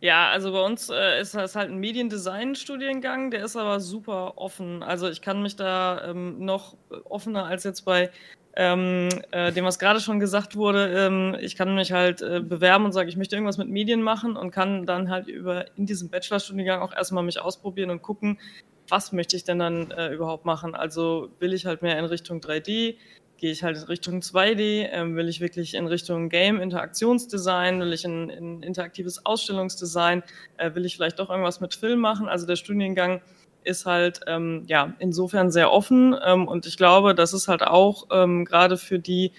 [0.02, 4.84] Ja, also bei uns äh, ist das halt ein Mediendesign-Studiengang, der ist aber super offen.
[4.84, 6.76] Also ich kann mich da ähm, noch
[7.06, 8.12] offener als jetzt bei
[8.56, 12.86] ähm, äh, dem, was gerade schon gesagt wurde, ähm, ich kann mich halt äh, bewerben
[12.86, 16.10] und sagen, ich möchte irgendwas mit Medien machen und kann dann halt über in diesem
[16.10, 18.40] Bachelorstudiengang auch erstmal mich ausprobieren und gucken,
[18.88, 20.74] was möchte ich denn dann äh, überhaupt machen.
[20.74, 22.96] Also will ich halt mehr in Richtung 3D,
[23.38, 27.92] gehe ich halt in Richtung 2D, ähm, will ich wirklich in Richtung Game Interaktionsdesign, will
[27.92, 30.24] ich in, in interaktives Ausstellungsdesign,
[30.58, 32.30] äh, will ich vielleicht doch irgendwas mit Film machen.
[32.30, 33.22] Also der Studiengang
[33.66, 36.16] ist halt ähm, ja insofern sehr offen.
[36.26, 39.32] Ähm, und ich glaube, das ist halt auch ähm, gerade für die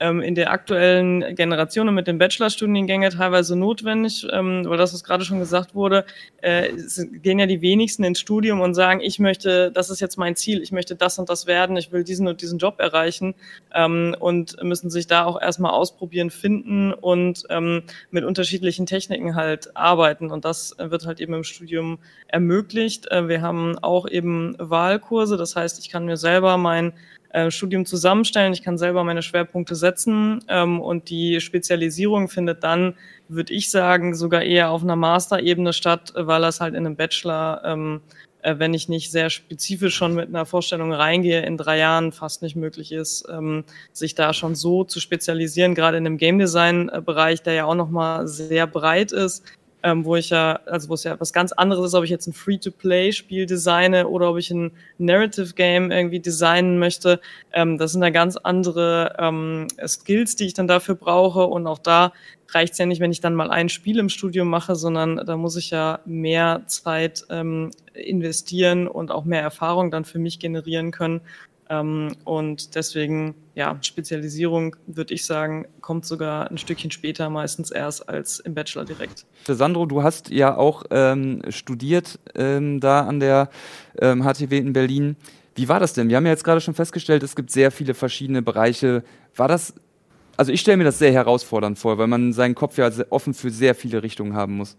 [0.00, 5.04] ähm, in der aktuellen Generation und mit den Bachelorstudiengängen teilweise notwendig, ähm, weil das, was
[5.04, 6.04] gerade schon gesagt wurde,
[6.42, 6.70] äh,
[7.22, 10.62] gehen ja die wenigsten ins Studium und sagen, ich möchte, das ist jetzt mein Ziel,
[10.62, 13.34] ich möchte das und das werden, ich will diesen und diesen Job erreichen
[13.72, 19.76] ähm, und müssen sich da auch erstmal ausprobieren, finden und ähm, mit unterschiedlichen Techniken halt
[19.76, 23.10] arbeiten und das wird halt eben im Studium ermöglicht.
[23.10, 26.92] Äh, wir haben auch eben Wahlkurse, das heißt, ich kann mir selber mein
[27.34, 28.52] äh, Studium zusammenstellen.
[28.52, 32.94] Ich kann selber meine Schwerpunkte setzen ähm, und die Spezialisierung findet dann,
[33.26, 37.60] würde ich sagen, sogar eher auf einer Master-Ebene statt, weil das halt in einem Bachelor,
[37.64, 38.02] ähm,
[38.42, 42.40] äh, wenn ich nicht sehr spezifisch schon mit einer Vorstellung reingehe, in drei Jahren fast
[42.40, 47.42] nicht möglich ist, ähm, sich da schon so zu spezialisieren, gerade in dem Game Design-Bereich,
[47.42, 49.44] der ja auch nochmal sehr breit ist
[49.84, 52.26] ähm, wo ich ja, also wo es ja was ganz anderes ist, ob ich jetzt
[52.26, 57.20] ein Free-to-Play-Spiel designe oder ob ich ein Narrative-Game irgendwie designen möchte.
[57.52, 61.44] Ähm, das sind da ganz andere ähm, Skills, die ich dann dafür brauche.
[61.44, 62.14] Und auch da
[62.48, 65.36] reicht es ja nicht, wenn ich dann mal ein Spiel im Studium mache, sondern da
[65.36, 70.92] muss ich ja mehr Zeit ähm, investieren und auch mehr Erfahrung dann für mich generieren
[70.92, 71.20] können.
[71.80, 78.08] Ähm, und deswegen, ja, Spezialisierung, würde ich sagen, kommt sogar ein Stückchen später meistens erst
[78.08, 79.26] als im Bachelor direkt.
[79.46, 83.48] Sandro, du hast ja auch ähm, studiert ähm, da an der
[83.96, 85.16] HTW ähm, in Berlin.
[85.54, 86.08] Wie war das denn?
[86.08, 89.04] Wir haben ja jetzt gerade schon festgestellt, es gibt sehr viele verschiedene Bereiche.
[89.36, 89.74] War das,
[90.36, 93.50] also ich stelle mir das sehr herausfordernd vor, weil man seinen Kopf ja offen für
[93.50, 94.76] sehr viele Richtungen haben muss.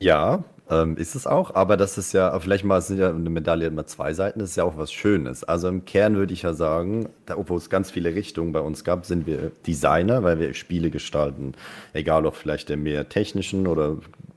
[0.00, 3.30] Ja, ähm, ist es auch, aber das ist ja, vielleicht mal, es sind ja eine
[3.30, 5.44] Medaille immer zwei Seiten, das ist ja auch was Schönes.
[5.44, 8.84] Also im Kern würde ich ja sagen, da, obwohl es ganz viele Richtungen bei uns
[8.84, 11.52] gab, sind wir Designer, weil wir Spiele gestalten.
[11.94, 13.96] Egal ob vielleicht der mehr technischen oder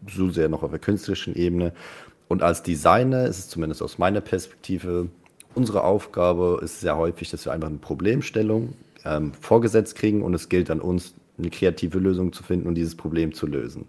[0.09, 1.73] so sehr noch auf der künstlerischen Ebene.
[2.27, 5.07] Und als Designer ist es zumindest aus meiner Perspektive,
[5.53, 8.73] unsere Aufgabe ist sehr häufig, dass wir einfach eine Problemstellung
[9.03, 12.95] ähm, vorgesetzt kriegen und es gilt an uns, eine kreative Lösung zu finden und dieses
[12.95, 13.87] Problem zu lösen.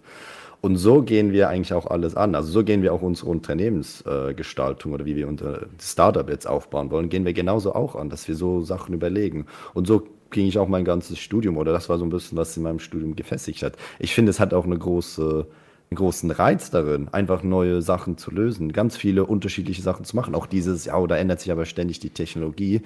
[0.63, 2.37] Und so gehen wir eigentlich auch alles an.
[2.37, 6.93] Also so gehen wir auch unsere Unternehmensgestaltung äh, oder wie wir unser Startup jetzt aufbauen
[6.93, 9.47] wollen, gehen wir genauso auch an, dass wir so Sachen überlegen.
[9.75, 12.57] Und so ging ich auch mein ganzes Studium oder das war so ein bisschen, was
[12.57, 13.77] in meinem Studium gefestigt hat.
[13.99, 15.49] Ich finde, es hat auch eine große,
[15.91, 20.37] einen großen Reiz darin, einfach neue Sachen zu lösen, ganz viele unterschiedliche Sachen zu machen.
[20.37, 22.83] Auch dieses, ja, da ändert sich aber ständig die Technologie,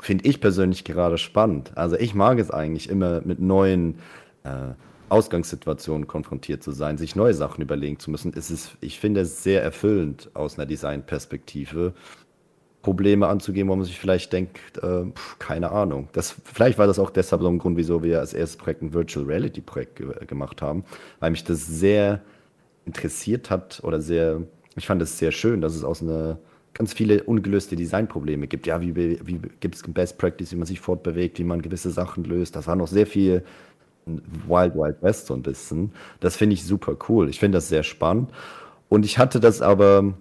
[0.00, 1.72] finde ich persönlich gerade spannend.
[1.76, 3.98] Also ich mag es eigentlich immer mit neuen
[4.44, 4.74] äh,
[5.10, 9.42] Ausgangssituationen konfrontiert zu sein, sich neue Sachen überlegen zu müssen, ist es, ich finde es
[9.42, 11.94] sehr erfüllend aus einer Designperspektive,
[12.82, 16.08] Probleme anzugehen, wo man sich vielleicht denkt, äh, pf, keine Ahnung.
[16.12, 18.94] Das, vielleicht war das auch deshalb so ein Grund, wieso wir als erstes Projekt ein
[18.94, 20.84] Virtual Reality Projekt ge gemacht haben,
[21.18, 22.22] weil mich das sehr
[22.86, 24.42] interessiert hat oder sehr,
[24.76, 26.38] ich fand es sehr schön, dass es aus einer
[26.72, 28.66] ganz viele ungelöste Designprobleme gibt.
[28.66, 32.24] Ja, wie, wie gibt es Best Practice, wie man sich fortbewegt, wie man gewisse Sachen
[32.24, 32.56] löst.
[32.56, 33.44] Das war noch sehr viel
[34.46, 35.92] Wild Wild West so ein bisschen.
[36.20, 37.28] Das finde ich super cool.
[37.28, 38.30] Ich finde das sehr spannend.
[38.88, 40.14] Und ich hatte das aber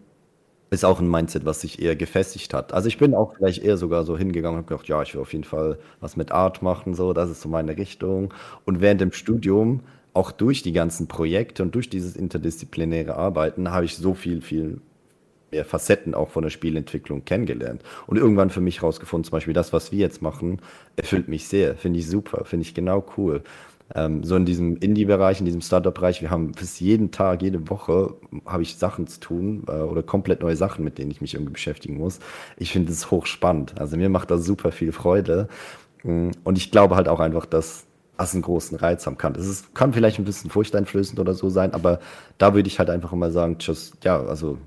[0.71, 2.73] ist auch ein Mindset, was sich eher gefestigt hat.
[2.73, 5.33] Also ich bin auch vielleicht eher sogar so hingegangen und gedacht, ja, ich will auf
[5.33, 8.33] jeden Fall was mit Art machen, so, das ist so meine Richtung.
[8.65, 9.81] Und während dem Studium,
[10.13, 14.81] auch durch die ganzen Projekte und durch dieses interdisziplinäre Arbeiten, habe ich so viel, viel
[15.51, 17.81] mehr Facetten auch von der Spielentwicklung kennengelernt.
[18.05, 20.61] Und irgendwann für mich rausgefunden, zum Beispiel das, was wir jetzt machen,
[20.95, 23.41] erfüllt mich sehr, finde ich super, finde ich genau cool
[23.95, 28.15] ähm, so in diesem Indie-Bereich, in diesem Startup-Bereich, wir haben bis jeden Tag, jede Woche
[28.45, 31.53] habe ich Sachen zu tun äh, oder komplett neue Sachen, mit denen ich mich irgendwie
[31.53, 32.19] beschäftigen muss.
[32.57, 33.79] Ich finde es hochspannend.
[33.79, 35.47] Also mir macht das super viel Freude.
[36.03, 37.85] Mm, und ich glaube halt auch einfach, dass
[38.17, 39.33] das einen großen Reiz haben kann.
[39.35, 41.99] Es ist, kann vielleicht ein bisschen furchteinflößend oder so sein, aber
[42.37, 44.57] da würde ich halt einfach immer sagen, just, ja, also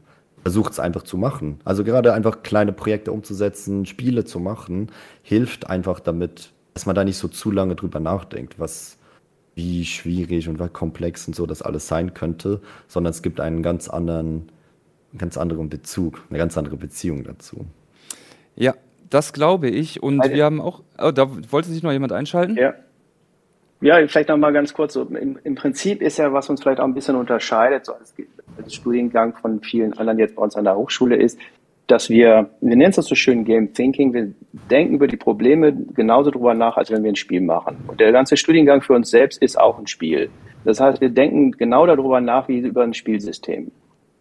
[0.42, 1.60] versucht es einfach zu machen.
[1.64, 4.90] Also gerade einfach kleine Projekte umzusetzen, Spiele zu machen,
[5.22, 8.98] hilft einfach damit, dass man da nicht so zu lange drüber nachdenkt, was,
[9.55, 13.62] wie schwierig und wie komplex und so das alles sein könnte, sondern es gibt einen
[13.62, 14.50] ganz anderen,
[15.16, 17.66] ganz anderen Bezug, eine ganz andere Beziehung dazu.
[18.57, 18.74] Ja,
[19.11, 20.03] das glaube ich.
[20.03, 22.57] Und also, wir haben auch, oh, da wollte sich noch jemand einschalten?
[22.57, 22.74] Ja.
[23.82, 24.92] Ja, vielleicht noch mal ganz kurz.
[24.92, 28.14] So, im, im, Prinzip ist ja, was uns vielleicht auch ein bisschen unterscheidet, so als,
[28.57, 31.36] als Studiengang von vielen anderen jetzt bei uns an der Hochschule ist,
[31.93, 34.32] dass wir, wir nennen es das so schön Game Thinking, wir
[34.70, 37.84] denken über die Probleme genauso drüber nach, als wenn wir ein Spiel machen.
[37.86, 40.30] Und der ganze Studiengang für uns selbst ist auch ein Spiel.
[40.64, 43.72] Das heißt, wir denken genau darüber nach, wie über ein Spielsystem.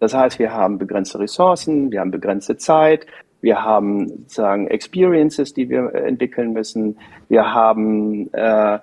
[0.01, 3.07] Das heißt, wir haben begrenzte Ressourcen, wir haben begrenzte Zeit,
[3.39, 6.97] wir haben sozusagen Experiences, die wir entwickeln müssen,
[7.29, 8.79] wir haben, äh,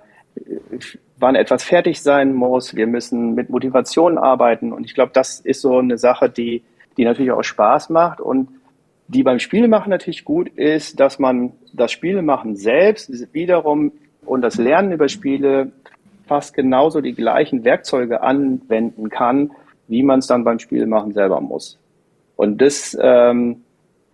[1.19, 4.73] wann etwas fertig sein muss, wir müssen mit Motivation arbeiten.
[4.73, 6.63] Und ich glaube, das ist so eine Sache, die,
[6.97, 8.49] die natürlich auch Spaß macht und
[9.09, 13.91] die beim Spielemachen natürlich gut ist, dass man das Spielemachen selbst wiederum
[14.25, 15.71] und das Lernen über Spiele
[16.27, 19.51] fast genauso die gleichen Werkzeuge anwenden kann,
[19.87, 21.79] wie man es dann beim Spielemachen selber muss.
[22.35, 23.63] Und das, ähm,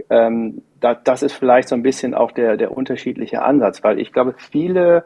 [0.10, 4.14] ähm, da, das ist vielleicht so ein bisschen auch der, der unterschiedliche Ansatz, weil ich
[4.14, 5.04] glaube, viele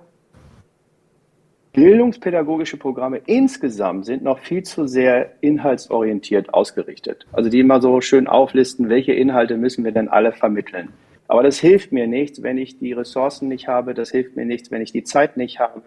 [1.73, 7.27] bildungspädagogische Programme insgesamt sind noch viel zu sehr inhaltsorientiert ausgerichtet.
[7.31, 10.89] Also die immer so schön auflisten, welche Inhalte müssen wir denn alle vermitteln.
[11.27, 13.93] Aber das hilft mir nichts, wenn ich die Ressourcen nicht habe.
[13.93, 15.83] Das hilft mir nichts, wenn ich die Zeit nicht habe.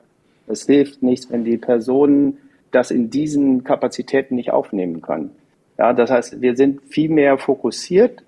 [0.46, 2.38] Das hilft nichts, wenn die Personen
[2.70, 5.32] das in diesen Kapazitäten nicht aufnehmen können.
[5.78, 8.22] Ja, das heißt, wir sind viel mehr fokussiert,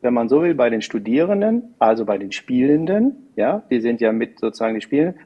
[0.00, 3.28] wenn man so will, bei den Studierenden, also bei den Spielenden.
[3.36, 5.20] Ja, die sind ja mit sozusagen die Spielenden.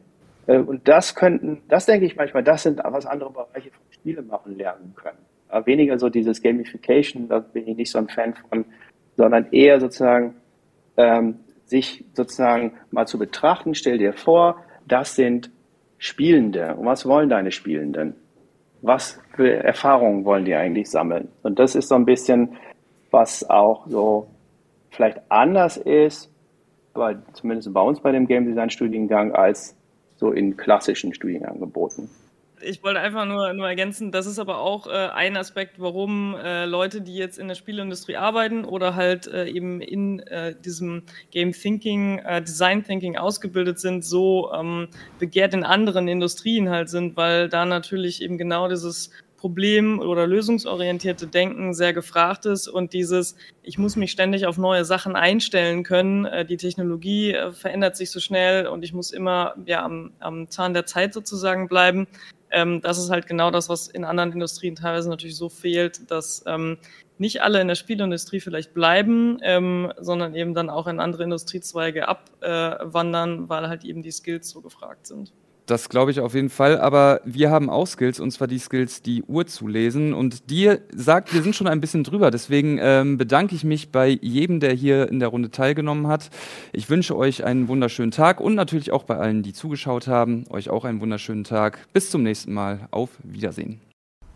[0.51, 4.23] Äh, und das könnten, das denke ich manchmal, das sind was andere Bereiche vom Spiele
[4.23, 5.19] machen lernen können.
[5.49, 8.65] Aber weniger so dieses Gamification, da bin ich nicht so ein Fan von,
[9.17, 10.35] sondern eher sozusagen
[10.97, 15.51] ähm, sich sozusagen mal zu betrachten, stell dir vor, das sind
[15.99, 16.75] Spielende.
[16.75, 18.15] Und was wollen deine Spielenden?
[18.83, 21.29] Was für Erfahrungen wollen die eigentlich sammeln?
[21.43, 22.57] Und das ist so ein bisschen,
[23.11, 24.29] was auch so
[24.91, 26.33] vielleicht anders ist,
[26.95, 29.77] aber zumindest bei uns bei dem Game Design Studiengang als
[30.21, 32.09] so in klassischen Studienangeboten.
[32.63, 36.67] Ich wollte einfach nur, nur ergänzen, das ist aber auch äh, ein Aspekt, warum äh,
[36.67, 41.53] Leute, die jetzt in der Spielindustrie arbeiten oder halt äh, eben in äh, diesem Game
[41.53, 47.49] Thinking, äh, Design Thinking ausgebildet sind, so ähm, begehrt in anderen Industrien halt sind, weil
[47.49, 49.11] da natürlich eben genau dieses
[49.41, 54.85] problem- oder lösungsorientierte Denken sehr gefragt ist und dieses, ich muss mich ständig auf neue
[54.85, 56.27] Sachen einstellen können.
[56.27, 60.51] Äh, die Technologie äh, verändert sich so schnell und ich muss immer ja, am, am
[60.51, 62.07] Zahn der Zeit sozusagen bleiben.
[62.51, 66.45] Ähm, das ist halt genau das, was in anderen Industrien teilweise natürlich so fehlt, dass
[66.47, 66.77] ähm,
[67.17, 72.09] nicht alle in der Spielindustrie vielleicht bleiben, ähm, sondern eben dann auch in andere Industriezweige
[72.09, 75.33] abwandern, äh, weil halt eben die Skills so gefragt sind.
[75.71, 76.81] Das glaube ich auf jeden Fall.
[76.81, 80.15] Aber wir haben auch Skills, und zwar die Skills, die Uhr zu lesen.
[80.15, 82.31] Und dir sagt, wir sind schon ein bisschen drüber.
[82.31, 86.31] Deswegen ähm, bedanke ich mich bei jedem, der hier in der Runde teilgenommen hat.
[86.73, 90.71] Ich wünsche euch einen wunderschönen Tag und natürlich auch bei allen, die zugeschaut haben, euch
[90.71, 91.87] auch einen wunderschönen Tag.
[91.93, 92.89] Bis zum nächsten Mal.
[92.91, 93.81] Auf Wiedersehen.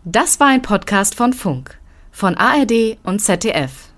[0.03, 1.79] Das war ein Podcast von Funk,
[2.11, 3.94] von ARD und ZDF.